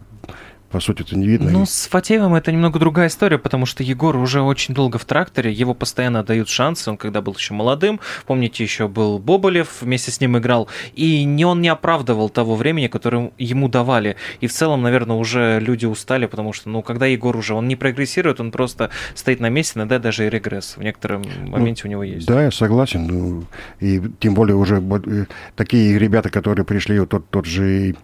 по 0.74 0.80
сути, 0.80 1.04
это 1.04 1.16
не 1.16 1.28
видно. 1.28 1.52
Ну, 1.52 1.66
с 1.68 1.88
Фатеевым 1.88 2.34
это 2.34 2.52
немного 2.52 2.80
другая 2.80 3.08
история, 3.08 3.38
потому 3.38 3.68
что 3.68 3.84
Егор 3.84 4.18
уже 4.18 4.42
очень 4.42 4.74
долго 4.74 4.98
в 4.98 5.06
тракторе, 5.06 5.52
его 5.52 5.76
постоянно 5.76 6.24
дают 6.24 6.50
шансы, 6.50 6.90
он 6.90 6.98
когда 6.98 7.22
был 7.22 7.36
еще 7.36 7.54
молодым, 7.54 8.00
помните, 8.26 8.64
еще 8.64 8.88
был 8.88 9.20
Боболев, 9.20 9.84
вместе 9.84 10.10
с 10.10 10.20
ним 10.20 10.36
играл, 10.40 10.68
и 10.96 11.26
не 11.26 11.46
он 11.46 11.62
не 11.62 11.68
оправдывал 11.68 12.28
того 12.30 12.56
времени, 12.56 12.88
которое 12.88 13.32
ему 13.38 13.70
давали. 13.70 14.16
И 14.42 14.48
в 14.48 14.52
целом, 14.52 14.82
наверное, 14.82 15.16
уже 15.16 15.60
люди 15.60 15.86
устали, 15.86 16.26
потому 16.26 16.54
что, 16.54 16.70
ну, 16.70 16.82
когда 16.82 17.06
Егор 17.06 17.38
уже, 17.38 17.54
он 17.54 17.68
не 17.68 17.76
прогрессирует, 17.76 18.40
он 18.40 18.50
просто 18.50 18.90
стоит 19.14 19.40
на 19.40 19.50
месте, 19.50 19.78
иногда 19.78 20.00
даже 20.00 20.26
и 20.26 20.30
регресс 20.32 20.76
в 20.76 20.82
некотором 20.82 21.22
ну, 21.22 21.52
моменте 21.52 21.84
ну, 21.84 21.90
у 21.90 21.92
него 21.92 22.04
есть. 22.04 22.26
Да, 22.26 22.46
я 22.46 22.50
согласен. 22.50 23.06
Ну, 23.06 23.44
и 23.80 24.02
тем 24.20 24.34
более 24.34 24.56
уже 24.56 24.82
э, 24.82 25.26
такие 25.56 26.00
ребята, 26.00 26.32
которые 26.32 26.66
пришли, 26.66 27.00
вот 27.00 27.10
тот, 27.10 27.30
тот 27.30 27.46
же 27.46 27.96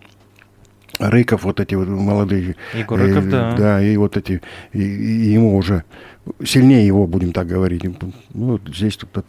Рыков, 0.99 1.43
вот 1.43 1.59
эти 1.59 1.75
вот 1.75 1.87
молодые. 1.87 2.55
Егор 2.73 2.99
Рыков, 2.99 3.25
э, 3.25 3.29
да. 3.29 3.55
Да, 3.55 3.81
и 3.81 3.95
вот 3.97 4.17
эти, 4.17 4.41
и, 4.73 4.81
и 4.81 5.31
ему 5.31 5.55
уже 5.55 5.83
сильнее 6.43 6.85
его, 6.85 7.07
будем 7.07 7.31
так 7.31 7.47
говорить. 7.47 7.83
Ну, 8.33 8.59
здесь 8.67 8.97
тут, 8.97 9.25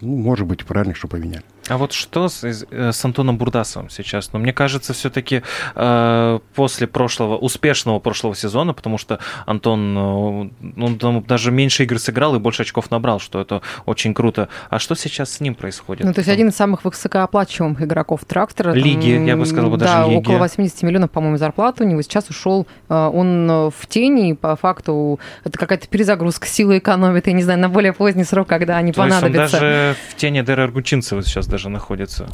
ну, 0.00 0.16
может 0.16 0.46
быть, 0.46 0.64
правильно, 0.64 0.94
что 0.94 1.08
поменяли. 1.08 1.44
А 1.68 1.78
вот 1.78 1.92
что 1.92 2.28
с, 2.28 2.44
э, 2.44 2.92
с 2.92 3.04
Антоном 3.04 3.38
Бурдасовым 3.38 3.88
сейчас? 3.88 4.32
Но 4.32 4.38
ну, 4.38 4.42
мне 4.42 4.52
кажется, 4.52 4.92
все-таки 4.92 5.42
э, 5.74 6.38
после 6.54 6.86
прошлого, 6.86 7.36
успешного 7.38 8.00
прошлого 8.00 8.34
сезона, 8.34 8.74
потому 8.74 8.98
что 8.98 9.18
Антон, 9.46 9.96
он 9.96 10.98
там 10.98 11.22
даже 11.22 11.50
меньше 11.50 11.84
игр 11.84 11.98
сыграл 11.98 12.34
и 12.34 12.38
больше 12.38 12.62
очков 12.62 12.90
набрал, 12.90 13.18
что 13.18 13.40
это 13.40 13.62
очень 13.86 14.12
круто. 14.12 14.48
А 14.68 14.78
что 14.78 14.94
сейчас 14.94 15.32
с 15.32 15.40
ним 15.40 15.54
происходит? 15.54 16.04
Ну, 16.04 16.12
то 16.12 16.20
есть 16.20 16.28
один 16.28 16.48
из 16.48 16.56
самых 16.56 16.84
высокооплачиваемых 16.84 17.80
игроков 17.82 18.26
трактора. 18.26 18.72
Лиги, 18.72 19.14
там, 19.14 19.24
я 19.24 19.36
бы 19.36 19.46
сказал, 19.46 19.70
даже 19.70 19.92
да, 19.92 20.06
лиги. 20.06 20.16
около 20.16 20.38
80 20.38 20.82
миллионов, 20.82 21.10
по-моему, 21.10 21.38
зарплаты 21.38 21.84
у 21.84 21.86
него. 21.86 22.02
Сейчас 22.02 22.28
ушел, 22.28 22.66
э, 22.90 22.94
он 22.94 23.70
в 23.70 23.86
тени, 23.88 24.30
и 24.30 24.34
по 24.34 24.54
факту 24.56 25.18
это 25.44 25.58
какая-то 25.58 25.88
перезагрузка 25.88 26.46
силы 26.46 26.76
экономит, 26.76 27.26
я 27.26 27.32
не 27.32 27.42
знаю, 27.42 27.58
на 27.58 27.70
более 27.70 27.94
поздний 27.94 28.24
срок, 28.24 28.48
когда 28.48 28.76
они 28.76 28.92
то 28.92 29.00
понадобятся. 29.00 29.42
Есть 29.42 29.54
он 29.54 29.60
даже 29.60 29.83
в 29.92 30.16
тени 30.16 30.42
Дера 30.42 30.64
Аргучинцева 30.64 31.22
сейчас 31.22 31.46
даже 31.46 31.68
находится. 31.68 32.28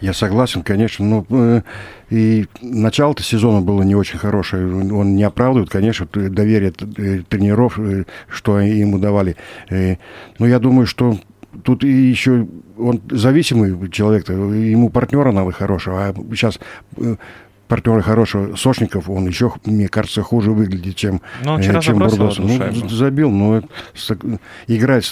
Я 0.00 0.12
согласен, 0.12 0.62
конечно. 0.62 1.04
Но 1.04 1.26
э, 1.30 1.62
и 2.10 2.46
начало-то 2.60 3.22
сезона 3.22 3.60
было 3.60 3.82
не 3.82 3.94
очень 3.94 4.18
хорошее. 4.18 4.66
Он 4.66 5.16
не 5.16 5.22
оправдывает, 5.22 5.70
конечно, 5.70 6.06
доверие 6.12 6.72
э, 6.96 7.22
тренеров, 7.28 7.78
э, 7.78 8.04
что 8.28 8.60
ему 8.60 8.98
давали. 8.98 9.36
Но 9.70 10.46
я 10.46 10.58
думаю, 10.58 10.86
что 10.86 11.18
тут 11.64 11.84
и 11.84 11.88
еще 11.88 12.46
он 12.78 13.00
зависимый 13.10 13.90
человек, 13.90 14.28
ему 14.28 14.88
партнера 14.88 15.32
надо 15.32 15.52
хорошего, 15.52 16.08
а 16.08 16.14
сейчас 16.34 16.58
партнера 17.70 18.02
хорошего 18.02 18.56
Сошников, 18.56 19.08
он 19.08 19.28
еще, 19.28 19.52
мне 19.64 19.86
кажется, 19.86 20.22
хуже 20.22 20.50
выглядит, 20.50 20.96
чем, 20.96 21.20
но 21.44 21.56
ну, 21.56 21.80
чем 21.80 21.98
Бурдос. 21.98 22.38
Ну, 22.38 22.88
забил, 22.88 23.30
но 23.30 23.62
играет 24.66 25.04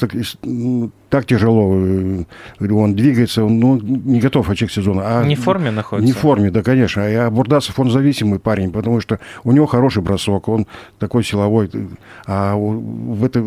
ну, 0.42 0.90
так 1.08 1.24
тяжело. 1.24 1.72
Э, 1.74 2.24
он 2.60 2.94
двигается, 2.94 3.44
он 3.44 3.60
ну, 3.60 3.80
не 3.80 4.20
готов 4.20 4.50
очаг 4.50 4.72
сезона. 4.72 5.02
А 5.04 5.24
не 5.24 5.36
в 5.36 5.40
форме 5.40 5.70
находится? 5.70 6.04
Не 6.04 6.12
в 6.12 6.18
форме, 6.18 6.50
да, 6.50 6.62
конечно. 6.62 7.02
А 7.04 7.30
Бурдасов, 7.30 7.78
он 7.78 7.90
зависимый 7.90 8.40
парень, 8.40 8.72
потому 8.72 9.00
что 9.00 9.20
у 9.44 9.52
него 9.52 9.66
хороший 9.66 10.02
бросок, 10.02 10.48
он 10.48 10.66
такой 10.98 11.22
силовой. 11.22 11.70
А 12.26 12.56
в 12.56 13.24
это, 13.24 13.38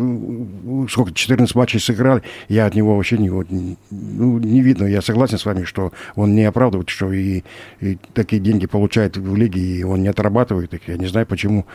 сколько, 0.90 1.12
14 1.12 1.54
матчей 1.54 1.80
сыграли, 1.80 2.22
я 2.48 2.64
от 2.64 2.74
него 2.74 2.96
вообще 2.96 3.18
не, 3.18 3.28
ну, 3.28 4.38
не 4.38 4.62
видно. 4.62 4.86
Я 4.86 5.02
согласен 5.02 5.38
с 5.38 5.44
вами, 5.44 5.64
что 5.64 5.92
он 6.14 6.34
не 6.34 6.44
оправдывает, 6.44 6.88
что 6.88 7.12
и, 7.12 7.42
и 7.80 7.98
такие 8.14 8.40
деньги 8.40 8.66
получает 8.66 9.01
в 9.08 9.36
лиге, 9.36 9.60
и 9.60 9.82
он 9.82 10.02
не 10.02 10.08
отрабатывает 10.08 10.74
их. 10.74 10.88
Я 10.88 10.96
не 10.96 11.06
знаю, 11.06 11.26
почему. 11.26 11.66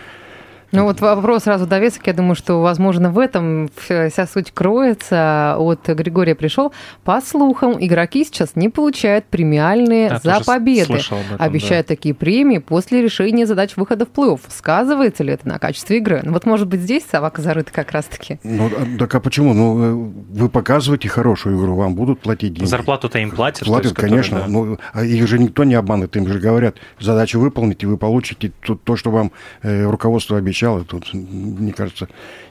Ну 0.71 0.84
вот 0.84 0.99
вопрос 0.99 1.43
сразу 1.43 1.65
довесок. 1.65 2.08
Я 2.08 2.13
думаю, 2.13 2.36
что, 2.36 2.62
возможно, 2.62 3.10
в 3.10 3.19
этом 3.19 3.69
вся 3.77 4.27
суть 4.27 4.51
кроется. 4.51 5.56
От 5.58 5.88
Григория 5.88 6.36
пришел. 6.36 6.73
По 7.03 7.21
слухам, 7.21 7.77
игроки 7.80 8.25
сейчас 8.25 8.56
не 8.56 8.69
получают 8.69 9.25
премиальные 9.25 10.19
да, 10.23 10.39
за 10.39 10.45
победы. 10.45 10.95
Этом, 10.95 11.19
Обещают 11.39 11.88
да. 11.88 11.95
такие 11.95 12.13
премии 12.13 12.58
после 12.58 13.01
решения 13.01 13.45
задач 13.45 13.77
выхода 13.77 14.06
в 14.06 14.10
плей-офф. 14.10 14.41
Сказывается 14.49 15.23
ли 15.23 15.34
это 15.34 15.47
на 15.47 15.58
качестве 15.58 15.97
игры? 15.97 16.21
Ну 16.23 16.34
вот, 16.34 16.45
может 16.45 16.67
быть, 16.67 16.82
здесь 16.82 17.06
собака 17.10 17.41
зарыта 17.41 17.71
как 17.71 17.91
раз-таки. 17.91 18.39
Ну, 18.43 18.67
а, 18.67 18.99
так 18.99 19.15
а 19.15 19.19
почему? 19.21 19.53
Ну, 19.53 19.80
э, 19.80 20.12
вы 20.39 20.49
показываете 20.49 21.08
хорошую 21.08 21.58
игру, 21.58 21.75
вам 21.75 21.95
будут 21.95 22.19
платить 22.19 22.53
деньги. 22.53 22.67
Зарплату-то 22.67 23.19
им 23.19 23.32
платят. 23.32 23.65
Платят, 23.65 23.91
есть, 23.91 23.95
конечно. 23.95 24.39
Которые, 24.41 24.65
да. 24.65 24.71
ну, 24.71 24.77
а 24.93 25.03
их 25.06 25.27
же 25.27 25.39
никто 25.39 25.63
не 25.63 25.75
обманывает. 25.75 26.15
Им 26.17 26.27
же 26.27 26.39
говорят, 26.39 26.75
задачу 26.99 27.39
выполните, 27.39 27.88
вы 27.88 27.97
получите 27.97 28.51
то, 28.65 28.75
то 28.75 28.97
что 28.97 29.12
вам 29.12 29.32
э, 29.62 29.86
руководство 29.86 30.38
обещает 30.38 30.57
начала. 30.58 30.84
Тут, 30.84 31.13
мне 31.13 31.72
кажется, 31.72 32.08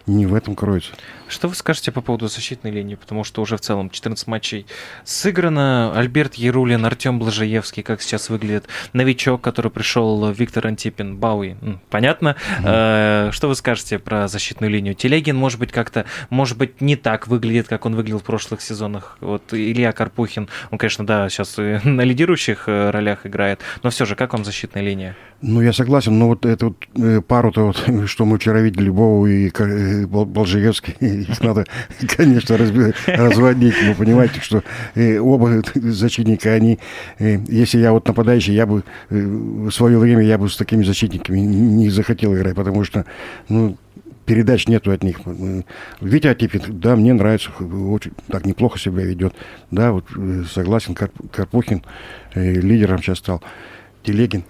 не 0.07 0.27
в 0.27 0.35
этом 0.35 0.55
кроется. 0.55 0.93
Что 1.29 1.49
вы 1.49 1.55
скажете 1.55 1.91
по 1.91 2.01
поводу 2.01 2.29
защитной 2.29 2.71
линии? 2.71 2.95
Потому 2.95 3.25
что 3.25 3.43
уже 3.43 3.57
в 3.57 3.61
целом 3.61 3.91
14 3.91 4.27
матчей 4.29 4.67
сыграно. 5.05 5.93
Альберт 5.97 6.35
Ярулин, 6.35 6.85
Артем 6.85 7.19
Блажаевский, 7.19 7.83
как 7.83 8.01
сейчас 8.01 8.31
выглядит. 8.31 8.67
Новичок, 8.93 9.41
который 9.41 9.71
пришел, 9.71 10.31
Виктор 10.31 10.67
Антипин, 10.69 11.17
Бауи. 11.17 11.57
Понятно. 11.91 12.37
Mm-hmm. 12.63 13.33
Что 13.33 13.49
вы 13.49 13.57
скажете 13.57 13.99
про 13.99 14.29
защитную 14.29 14.71
линию? 14.71 14.95
Телегин, 14.95 15.37
может 15.37 15.59
быть, 15.59 15.73
как-то, 15.73 16.05
может 16.31 16.57
быть, 16.57 16.81
не 16.81 16.95
так 16.95 17.27
выглядит, 17.27 17.67
как 17.67 17.87
он 17.87 17.97
выглядел 17.97 18.21
в 18.21 18.25
прошлых 18.25 18.61
сезонах. 18.61 19.19
Вот 19.21 19.53
Илья 19.53 19.93
Карпухин, 19.93 20.49
он, 20.71 20.79
конечно, 20.79 21.05
да, 21.05 21.29
сейчас 21.29 21.57
на 21.57 22.03
лидирующих 22.03 22.69
э, 22.69 22.91
ролях 22.91 23.27
играет, 23.27 23.61
но 23.83 23.91
все 23.91 24.05
же, 24.05 24.15
как 24.15 24.33
вам 24.33 24.45
защитная 24.45 24.83
линия? 24.83 25.17
Ну, 25.43 25.61
я 25.61 25.73
согласен, 25.73 26.19
но 26.19 26.29
вот 26.29 26.47
эту 26.47 26.69
вот 26.69 27.03
э, 27.03 27.21
пару-то, 27.21 27.67
вот, 27.67 27.85
что 28.07 28.25
мы 28.25 28.39
вчера 28.39 28.61
видели, 28.61 28.89
Бову 28.89 29.27
и 29.27 29.51
Болжиевский, 30.07 30.95
их 31.01 31.41
надо, 31.41 31.65
конечно, 32.17 32.57
разводить. 32.57 33.75
Вы 33.87 33.95
понимаете, 33.95 34.41
что 34.41 34.63
э, 34.95 35.19
оба 35.19 35.63
защитника, 35.75 36.53
они, 36.53 36.79
э, 37.19 37.39
если 37.49 37.79
я 37.79 37.93
вот 37.93 38.07
нападающий, 38.07 38.55
я 38.55 38.67
бы 38.67 38.83
в 39.09 39.71
свое 39.71 39.99
время 39.99 40.23
я 40.23 40.39
бы 40.39 40.49
с 40.49 40.57
такими 40.57 40.83
защитниками 40.85 41.41
не 41.41 41.91
захотел 41.91 42.35
играть, 42.35 42.55
потому 42.55 42.85
что, 42.85 43.05
ну, 43.49 43.77
передач 44.25 44.67
нету 44.67 44.91
от 44.91 45.03
них. 45.05 45.21
Витя 46.01 46.29
Атипин, 46.29 46.81
да, 46.81 46.97
мне 46.97 47.15
нравится, 47.15 47.51
очень 47.61 48.13
так 48.29 48.45
неплохо 48.45 48.79
себя 48.79 49.05
ведет. 49.05 49.35
Да, 49.71 49.93
вот 49.93 50.05
согласен, 50.53 50.95
Карпухин 50.95 51.83
лидером 52.35 53.03
сейчас 53.03 53.19
стал. 53.19 53.43
Телегин. 54.03 54.45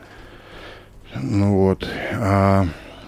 Ну 1.22 1.54
вот. 1.54 1.88
А 2.14 2.66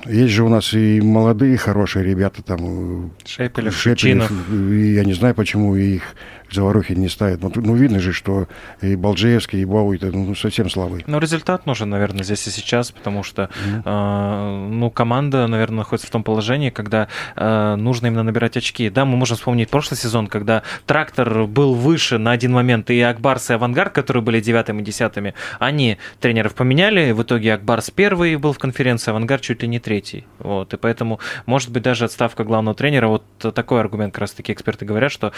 есть 0.08 0.32
же 0.32 0.44
у 0.44 0.48
нас 0.48 0.72
и 0.72 1.00
молодые 1.00 1.56
хорошие 1.56 2.04
ребята 2.04 2.42
там. 2.42 3.12
Шепелев, 3.24 3.76
Шепелев. 3.76 4.30
И 4.50 4.94
я 4.94 5.04
не 5.04 5.14
знаю, 5.14 5.34
почему 5.34 5.76
их 5.76 6.02
Заварухин 6.50 7.00
не 7.00 7.08
ставит. 7.08 7.42
Ну, 7.42 7.52
ну, 7.54 7.74
видно 7.74 8.00
же, 8.00 8.12
что 8.12 8.48
и 8.80 8.96
Балджеевский, 8.96 9.60
и 9.62 9.64
Бауи 9.64 9.98
ну, 10.00 10.34
совсем 10.34 10.70
слабые. 10.70 11.04
Но 11.06 11.18
результат 11.18 11.66
нужен, 11.66 11.90
наверное, 11.90 12.24
здесь 12.24 12.46
и 12.46 12.50
сейчас, 12.50 12.90
потому 12.90 13.22
что 13.22 13.42
mm-hmm. 13.42 13.82
э, 13.84 14.68
ну, 14.70 14.90
команда, 14.90 15.46
наверное, 15.46 15.78
находится 15.78 16.06
в 16.06 16.10
том 16.10 16.22
положении, 16.22 16.70
когда 16.70 17.08
э, 17.36 17.74
нужно 17.76 18.06
именно 18.06 18.22
набирать 18.22 18.56
очки. 18.56 18.90
Да, 18.90 19.04
мы 19.04 19.16
можем 19.16 19.36
вспомнить 19.36 19.68
прошлый 19.68 19.98
сезон, 19.98 20.26
когда 20.26 20.62
трактор 20.86 21.44
был 21.46 21.74
выше 21.74 22.18
на 22.18 22.32
один 22.32 22.52
момент, 22.52 22.90
и 22.90 23.00
Акбарс 23.00 23.50
и 23.50 23.54
Авангард, 23.54 23.92
которые 23.92 24.22
были 24.22 24.40
девятыми 24.40 24.82
и 24.82 24.84
десятыми, 24.84 25.34
они 25.58 25.98
тренеров 26.20 26.54
поменяли, 26.54 27.12
в 27.12 27.22
итоге 27.22 27.54
Акбарс 27.54 27.90
первый 27.90 28.36
был 28.36 28.52
в 28.52 28.58
конференции, 28.58 29.10
Авангард 29.10 29.42
чуть 29.42 29.62
ли 29.62 29.68
не 29.68 29.80
третий. 29.80 30.26
Вот, 30.38 30.72
и 30.74 30.76
поэтому, 30.76 31.20
может 31.46 31.70
быть, 31.70 31.82
даже 31.82 32.04
отставка 32.04 32.44
главного 32.44 32.74
тренера, 32.74 33.08
вот 33.08 33.24
такой 33.38 33.80
аргумент 33.80 34.14
как 34.14 34.22
раз-таки 34.22 34.52
эксперты 34.52 34.84
говорят, 34.84 35.12
что 35.12 35.32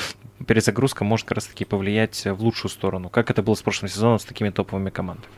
перезагрузка 0.46 0.99
может 1.04 1.26
как 1.26 1.36
раз-таки 1.36 1.64
повлиять 1.64 2.24
в 2.24 2.42
лучшую 2.42 2.70
сторону, 2.70 3.08
как 3.08 3.30
это 3.30 3.42
было 3.42 3.54
с 3.54 3.62
прошлым 3.62 3.90
сезоном 3.90 4.18
с 4.18 4.24
такими 4.24 4.50
топовыми 4.50 4.90
командами. 4.90 5.28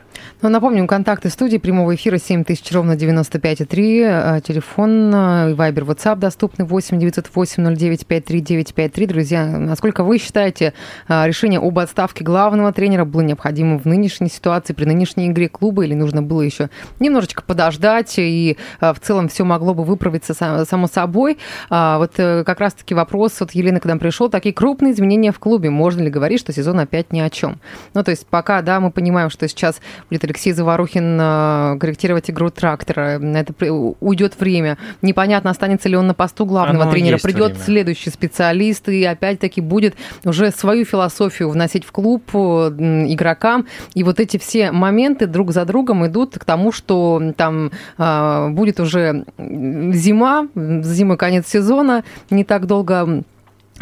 Ну, 0.41 0.49
напомним, 0.49 0.87
контакты 0.87 1.29
студии 1.29 1.57
прямого 1.57 1.95
эфира 1.95 2.17
7000 2.17 2.71
ровно 2.73 2.93
95,3, 2.93 4.03
а, 4.05 4.41
телефон, 4.41 5.11
а, 5.13 5.53
вайбер, 5.53 5.83
WhatsApp 5.83 6.17
доступны 6.17 6.65
8 6.65 6.99
908 6.99 7.75
09 7.75 8.05
53 8.05 8.41
953. 8.41 9.07
Друзья, 9.07 9.45
насколько 9.45 10.03
вы 10.03 10.17
считаете, 10.17 10.73
а, 11.07 11.27
решение 11.27 11.59
об 11.59 11.79
отставке 11.79 12.23
главного 12.23 12.73
тренера 12.73 13.05
было 13.05 13.21
необходимо 13.21 13.79
в 13.79 13.85
нынешней 13.85 14.29
ситуации, 14.29 14.73
при 14.73 14.85
нынешней 14.85 15.27
игре 15.27 15.49
клуба, 15.49 15.85
или 15.85 15.93
нужно 15.93 16.21
было 16.21 16.41
еще 16.41 16.69
немножечко 16.99 17.41
подождать, 17.41 18.15
и 18.17 18.57
в 18.79 18.95
целом 19.01 19.29
все 19.29 19.45
могло 19.45 19.73
бы 19.73 19.83
выправиться 19.83 20.33
само 20.33 20.87
собой? 20.87 21.37
Вот 21.69 22.13
э, 22.17 22.43
как 22.43 22.59
раз-таки 22.59 22.93
вопрос 22.93 23.41
от 23.41 23.51
Елены, 23.51 23.79
когда 23.79 23.97
пришел, 23.97 24.29
такие 24.29 24.53
крупные 24.53 24.93
изменения 24.93 25.31
в 25.31 25.39
клубе. 25.39 25.52
Можно 25.59 26.03
ли 26.03 26.09
говорить, 26.09 26.39
что 26.39 26.53
сезон 26.53 26.79
опять 26.79 27.11
ни 27.11 27.19
о 27.19 27.29
чем? 27.29 27.59
Ну, 27.93 28.03
то 28.03 28.11
есть 28.11 28.25
пока, 28.27 28.61
да, 28.61 28.79
мы 28.79 28.91
понимаем, 28.91 29.29
что 29.29 29.47
сейчас 29.47 29.79
будет 30.09 30.23
Алексей 30.23 30.53
Заварухин 30.53 31.17
э, 31.19 31.77
корректировать 31.79 32.29
игру 32.29 32.49
трактора. 32.49 33.19
На 33.19 33.37
это 33.37 33.53
уйдет 33.99 34.39
время. 34.39 34.77
Непонятно, 35.01 35.49
останется 35.49 35.89
ли 35.89 35.95
он 35.95 36.07
на 36.07 36.13
посту 36.13 36.45
главного 36.45 36.83
Оно 36.83 36.91
тренера. 36.91 37.17
Придет 37.17 37.51
время. 37.51 37.65
следующий 37.65 38.09
специалист 38.09 38.87
и 38.89 39.03
опять-таки 39.03 39.61
будет 39.61 39.95
уже 40.23 40.51
свою 40.51 40.85
философию 40.85 41.49
вносить 41.49 41.85
в 41.85 41.91
клуб 41.91 42.23
э, 42.33 42.37
игрокам. 42.37 43.67
И 43.93 44.03
вот 44.03 44.19
эти 44.19 44.37
все 44.37 44.71
моменты 44.71 45.27
друг 45.27 45.51
за 45.51 45.65
другом 45.65 46.05
идут 46.07 46.37
к 46.37 46.45
тому, 46.45 46.71
что 46.71 47.21
там 47.35 47.71
э, 47.97 48.49
будет 48.49 48.79
уже 48.79 49.25
зима, 49.37 50.47
зимой 50.55 51.17
конец 51.17 51.47
сезона, 51.47 52.03
не 52.29 52.43
так 52.43 52.65
долго 52.65 53.23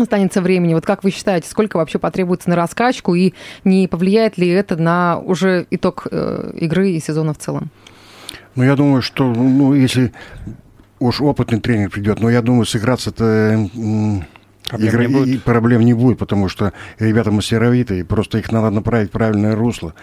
останется 0.02 0.42
времени. 0.42 0.74
Вот 0.74 0.86
как 0.86 1.04
вы 1.04 1.12
считаете, 1.12 1.50
сколько 1.50 1.78
вообще 1.78 2.00
потребуется 2.00 2.50
на 2.50 2.56
раскачку 2.56 3.16
и 3.16 3.34
не 3.64 3.88
повлияет 3.88 4.38
ли 4.38 4.48
это 4.48 4.76
на 4.76 5.20
уже 5.20 5.68
итог 5.70 6.08
э, 6.12 6.52
игры 6.56 6.92
и 6.92 7.00
сезона 7.00 7.34
в 7.34 7.38
целом? 7.38 7.70
Ну, 8.56 8.64
я 8.64 8.76
думаю, 8.76 9.02
что, 9.02 9.32
ну, 9.32 9.74
если 9.74 10.12
уж 11.00 11.22
опытный 11.22 11.60
тренер 11.60 11.90
придет, 11.90 12.20
но 12.20 12.30
я 12.30 12.42
думаю, 12.42 12.66
сыграться-то 12.66 13.70
Проблем, 14.72 14.90
игра, 14.90 15.06
не 15.06 15.14
будет. 15.14 15.44
проблем 15.44 15.82
не 15.82 15.94
будет, 15.94 16.18
потому 16.18 16.48
что 16.48 16.72
ребята 16.98 17.32
мастеровитые, 17.32 18.06
просто 18.06 18.38
их 18.38 18.52
надо 18.54 18.70
направить 18.70 19.10
в 19.10 19.12
правильное 19.12 19.54
русло. 19.54 19.94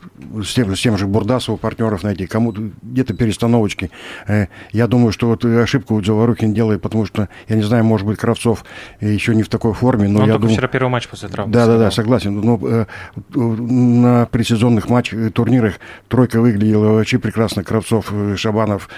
Э, 0.00 0.42
с 0.42 0.54
тем, 0.54 0.74
с 0.74 0.80
тем 0.80 0.96
же 0.96 1.06
Бурдасову 1.06 1.58
партнеров 1.58 2.02
найти, 2.02 2.26
кому-то 2.26 2.62
где-то 2.82 3.14
перестановочки. 3.14 3.90
Э, 4.26 4.46
я 4.72 4.86
думаю, 4.86 5.12
что 5.12 5.28
вот 5.28 5.44
ошибку 5.44 6.02
Заварухин 6.02 6.54
делает, 6.54 6.82
потому 6.82 7.06
что, 7.06 7.28
я 7.48 7.56
не 7.56 7.62
знаю, 7.62 7.84
может 7.84 8.06
быть, 8.06 8.18
Кравцов 8.18 8.64
еще 9.00 9.34
не 9.34 9.42
в 9.42 9.48
такой 9.48 9.72
форме, 9.74 10.08
но, 10.08 10.20
он 10.20 10.26
я 10.26 10.32
только 10.32 10.42
думаю... 10.42 10.56
вчера 10.56 10.68
первый 10.68 10.88
матч 10.90 11.08
после 11.08 11.28
травмы. 11.28 11.52
Да, 11.52 11.66
да, 11.66 11.78
да, 11.78 11.90
согласен. 11.90 12.40
Но 12.40 12.58
э, 12.62 12.86
на 13.34 14.26
предсезонных 14.26 14.88
матч, 14.88 15.12
э, 15.12 15.30
турнирах 15.30 15.74
тройка 16.08 16.40
выглядела 16.40 16.92
вообще 16.92 17.18
прекрасно. 17.18 17.64
Кравцов, 17.64 18.12
Шабанов, 18.36 18.88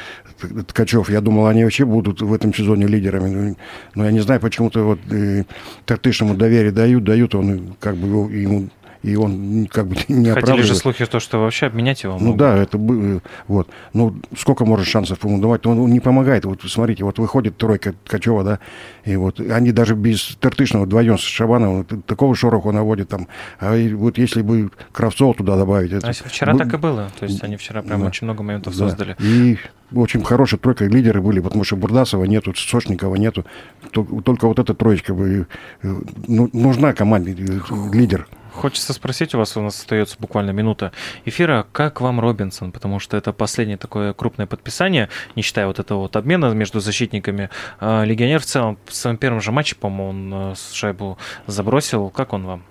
Ткачев. 0.67 1.11
Я 1.11 1.21
думал, 1.21 1.47
они 1.47 1.65
вообще 1.65 1.85
будут 1.85 2.23
в 2.23 2.33
этом 2.33 2.55
сезоне 2.55 2.87
лидерами. 2.87 3.29
Ну, 3.29 3.57
но 3.95 4.05
я 4.05 4.13
не 4.13 4.21
знаю, 4.21 4.41
почему-то 4.41 4.83
вот 4.85 5.01
э, 5.11 5.45
Тартышему 5.85 6.35
доверие 6.35 6.73
дают, 6.73 7.05
дают, 7.05 7.35
он 7.35 7.77
как 7.81 7.97
бы 7.97 8.33
ему 8.33 8.69
и 9.03 9.17
он 9.17 9.67
как 9.71 9.87
бы 9.87 9.95
не 10.09 10.15
Ходили 10.15 10.31
оправдывает. 10.31 10.67
же 10.67 10.75
слухи, 10.75 11.07
то, 11.07 11.21
что 11.21 11.39
вообще 11.39 11.67
обменять 11.67 12.03
его 12.03 12.15
Ну 12.15 12.27
могут. 12.27 12.39
да, 12.39 12.57
это 12.57 12.79
было, 12.79 13.23
вот. 13.49 13.69
Ну, 13.93 14.15
сколько 14.37 14.65
может 14.65 14.87
шансов 14.87 15.25
ему 15.25 15.41
давать? 15.41 15.67
Он 15.67 15.91
не 15.91 16.01
помогает. 16.01 16.45
Вот 16.45 16.63
смотрите, 16.63 17.05
вот 17.05 17.19
выходит 17.19 17.57
тройка 17.57 17.95
Ткачева, 18.05 18.45
да, 18.45 18.59
и 19.05 19.17
вот 19.17 19.41
они 19.41 19.73
даже 19.73 19.95
без 19.95 20.37
Тертышного 20.41 20.85
вдвоем 20.85 21.19
с 21.19 21.23
Шабановым 21.23 21.85
такого 21.85 22.35
шороху 22.35 22.73
наводят 22.73 23.09
там. 23.09 23.29
А 23.59 23.77
вот 23.95 24.19
если 24.19 24.43
бы 24.43 24.71
Кравцова 24.93 25.35
туда 25.35 25.57
добавить... 25.57 25.93
Это... 25.93 26.09
А 26.09 26.13
вчера 26.13 26.53
бы... 26.53 26.59
так 26.59 26.75
и 26.75 26.77
было. 26.77 27.11
То 27.19 27.27
есть 27.27 27.43
они 27.43 27.57
вчера 27.57 27.83
прям 27.83 28.01
да. 28.01 28.07
очень 28.07 28.27
много 28.27 28.43
моментов 28.43 28.77
да. 28.77 28.89
создали. 28.89 29.17
И 29.19 29.59
очень 29.95 30.23
хорошая 30.23 30.61
тройка 30.61 30.85
лидеры 30.85 31.21
были, 31.21 31.41
потому 31.41 31.65
что 31.65 31.77
Бурдасова 31.77 32.25
нету, 32.25 32.55
Сошникова 32.55 33.17
нету. 33.17 33.45
Только 33.93 34.47
вот 34.47 34.59
эта 34.59 34.75
троечка 34.75 35.15
бы... 35.15 35.47
Э, 35.83 35.95
ну, 36.29 36.49
нужна 36.53 36.93
команде 36.93 37.33
э, 37.33 37.61
лидер. 37.93 38.29
Хочется 38.53 38.93
спросить 38.93 39.35
у 39.35 39.39
вас, 39.39 39.57
у 39.57 39.63
нас 39.63 39.79
остается 39.79 40.17
буквально 40.19 40.51
минута 40.51 40.93
эфира, 41.25 41.67
как 41.73 42.01
вам 42.01 42.21
Робинсон? 42.21 42.73
Потому 42.73 42.99
что 42.99 43.17
это 43.17 43.33
последнее 43.33 43.77
такое 43.77 44.13
крупное 44.13 44.47
подписание, 44.47 45.09
не 45.37 45.43
считая 45.43 45.67
вот 45.67 45.79
этого 45.79 46.01
вот 46.01 46.17
обмена 46.17 46.53
между 46.53 46.81
защитниками. 46.81 47.51
А, 47.81 48.05
легионер 48.05 48.41
в 48.41 48.47
целом 48.47 48.79
в 48.87 48.95
своем 48.95 49.17
первом 49.17 49.41
же 49.41 49.53
матче, 49.53 49.77
по-моему, 49.77 50.09
он 50.11 50.53
э, 50.53 50.55
шайбу 50.73 51.19
забросил. 51.47 52.11
Как 52.11 52.33
он 52.33 52.47
вам? 52.47 52.65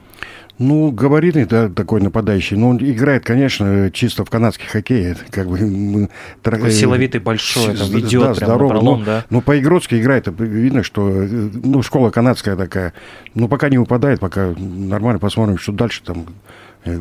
Ну, 0.59 0.91
габаритный 0.91 1.45
да, 1.45 1.69
такой 1.69 2.01
нападающий. 2.01 2.57
Но 2.57 2.69
он 2.69 2.77
играет, 2.77 3.23
конечно, 3.23 3.89
чисто 3.91 4.25
в 4.25 4.29
канадский 4.29 4.67
хоккей. 4.67 5.15
Как 5.31 5.47
бы... 5.47 6.09
Такой 6.43 6.71
силовитый, 6.71 7.21
большой, 7.21 7.77
там, 7.77 7.87
идет 7.97 8.21
да, 8.21 8.33
прям 8.33 8.35
здоровый. 8.35 8.69
Пролом, 8.69 8.99
ну, 8.99 9.05
да? 9.05 9.25
Ну, 9.29 9.41
по-игротски 9.41 9.95
играет. 9.95 10.27
Видно, 10.37 10.83
что 10.83 11.01
ну, 11.01 11.81
школа 11.81 12.09
канадская 12.09 12.57
такая. 12.57 12.93
Ну, 13.35 13.47
пока 13.47 13.69
не 13.69 13.77
выпадает, 13.77 14.19
пока 14.19 14.53
нормально 14.57 15.19
посмотрим, 15.19 15.57
что 15.57 15.71
дальше 15.71 16.03
там 16.03 16.25
э, 16.83 16.99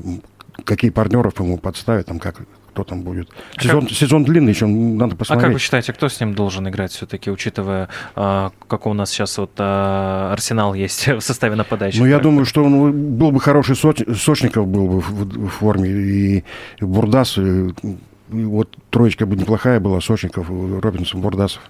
какие 0.64 0.92
партнеров 0.92 1.40
ему 1.40 1.59
подставят, 1.59 2.07
там 2.07 2.21
как 2.21 2.37
кто 2.79 2.85
там 2.85 3.03
будет. 3.03 3.29
А 3.57 3.62
сезон, 3.62 3.87
как... 3.87 3.91
сезон 3.91 4.25
длинный 4.25 4.53
еще, 4.53 4.67
надо 4.67 5.17
посмотреть. 5.17 5.45
А 5.45 5.47
как 5.47 5.55
вы 5.55 5.59
считаете, 5.59 5.93
кто 5.93 6.09
с 6.09 6.21
ним 6.21 6.35
должен 6.35 6.69
играть 6.69 6.93
все-таки, 6.93 7.29
учитывая, 7.29 7.88
а, 8.14 8.53
какой 8.69 8.93
у 8.93 8.95
нас 8.95 9.11
сейчас 9.11 9.37
вот 9.38 9.51
а, 9.59 10.33
арсенал 10.33 10.75
есть 10.75 11.09
в 11.09 11.21
составе 11.21 11.57
нападающих? 11.57 12.01
Ну, 12.01 12.07
я 12.07 12.21
думаю, 12.21 12.45
что 12.45 12.62
он 12.62 13.17
был 13.17 13.33
бы 13.33 13.41
хороший 13.41 13.75
соч... 13.75 14.03
Сочников 14.17 14.69
был 14.69 14.87
бы 14.87 15.01
в, 15.01 15.47
в 15.47 15.49
форме, 15.49 15.88
и 15.88 16.45
Бурдас, 16.81 17.37
и 17.38 17.75
вот 18.29 18.77
троечка 18.91 19.27
бы 19.27 19.35
неплохая 19.35 19.81
была, 19.81 20.01
Сочников, 20.01 20.49
Робинсон, 20.49 21.21
Бурдасов. 21.21 21.62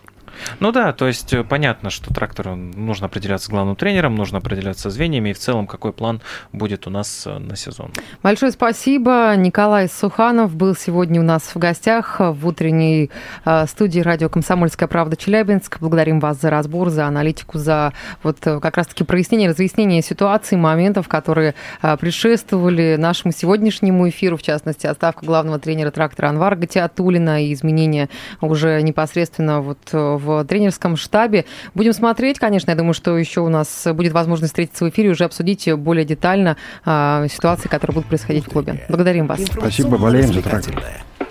Ну 0.61 0.73
да, 0.73 0.93
то 0.93 1.07
есть 1.07 1.33
э, 1.33 1.45
понятно, 1.45 1.91
что 1.91 2.13
трактору 2.13 2.55
нужно 2.57 3.07
определяться 3.07 3.51
главным 3.51 3.77
тренером, 3.77 4.15
нужно 4.15 4.39
определяться 4.39 4.91
звеньями 4.91 5.31
и 5.31 5.33
в 5.33 5.39
целом 5.39 5.67
какой 5.67 5.93
план 5.93 6.21
будет 6.53 6.87
у 6.87 6.91
нас 6.91 7.25
э, 7.27 7.39
на 7.39 7.57
сезон. 7.57 7.93
Большое 8.23 8.53
спасибо. 8.53 9.35
Николай 9.37 9.89
Суханов 9.89 10.55
был 10.55 10.75
сегодня 10.75 11.21
у 11.21 11.25
нас 11.25 11.43
в 11.55 11.59
гостях 11.59 12.17
в 12.21 12.47
утренней 12.47 13.11
э, 13.45 13.67
студии 13.67 14.01
радио 14.01 14.29
«Комсомольская 14.29 14.89
правда» 14.89 15.17
Челябинск. 15.17 15.79
Благодарим 15.81 16.21
вас 16.21 16.41
за 16.41 16.51
разбор, 16.51 16.91
за 16.91 17.07
аналитику, 17.07 17.59
за 17.59 17.93
вот 18.23 18.39
как 18.41 18.77
раз-таки 18.77 19.05
прояснение, 19.05 19.49
разъяснение 19.49 20.03
ситуации, 20.03 20.57
моментов, 20.57 21.09
которые 21.09 21.55
предшествовали 21.81 22.97
нашему 22.99 23.33
сегодняшнему 23.33 24.09
эфиру, 24.09 24.37
в 24.37 24.43
частности, 24.43 24.87
отставка 24.87 25.25
главного 25.25 25.59
тренера 25.59 25.91
трактора 25.91 26.29
Анвара 26.29 26.57
Гатиатулина 26.57 27.45
и 27.45 27.53
изменения 27.53 28.09
уже 28.41 28.81
непосредственно 28.83 29.61
вот 29.61 29.79
в 29.93 30.28
в 30.29 30.45
тренерском 30.45 30.97
штабе. 30.97 31.45
Будем 31.75 31.93
смотреть, 31.93 32.39
конечно. 32.39 32.71
Я 32.71 32.77
думаю, 32.77 32.95
что 32.95 33.17
еще 33.17 33.41
у 33.41 33.49
нас 33.49 33.87
будет 33.93 34.13
возможность 34.13 34.53
встретиться 34.53 34.85
в 34.85 34.91
эфире 34.91 35.09
и 35.09 35.13
уже 35.13 35.25
обсудить 35.25 35.73
более 35.75 36.05
детально 36.05 36.57
а, 36.85 37.27
ситуации, 37.29 37.69
которые 37.69 37.95
будут 37.95 38.09
происходить 38.09 38.47
в 38.47 38.51
клубе. 38.51 38.85
Благодарим 38.89 39.27
вас. 39.27 39.41
Спасибо, 39.41 39.99
болеем 39.99 40.33
за 40.33 40.43
трактор. 40.43 40.83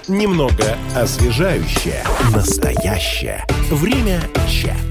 Немного 0.08 0.78
освежающее. 0.96 2.04
Настоящее. 2.34 3.44
Время 3.70 4.22
чат. 4.48 4.87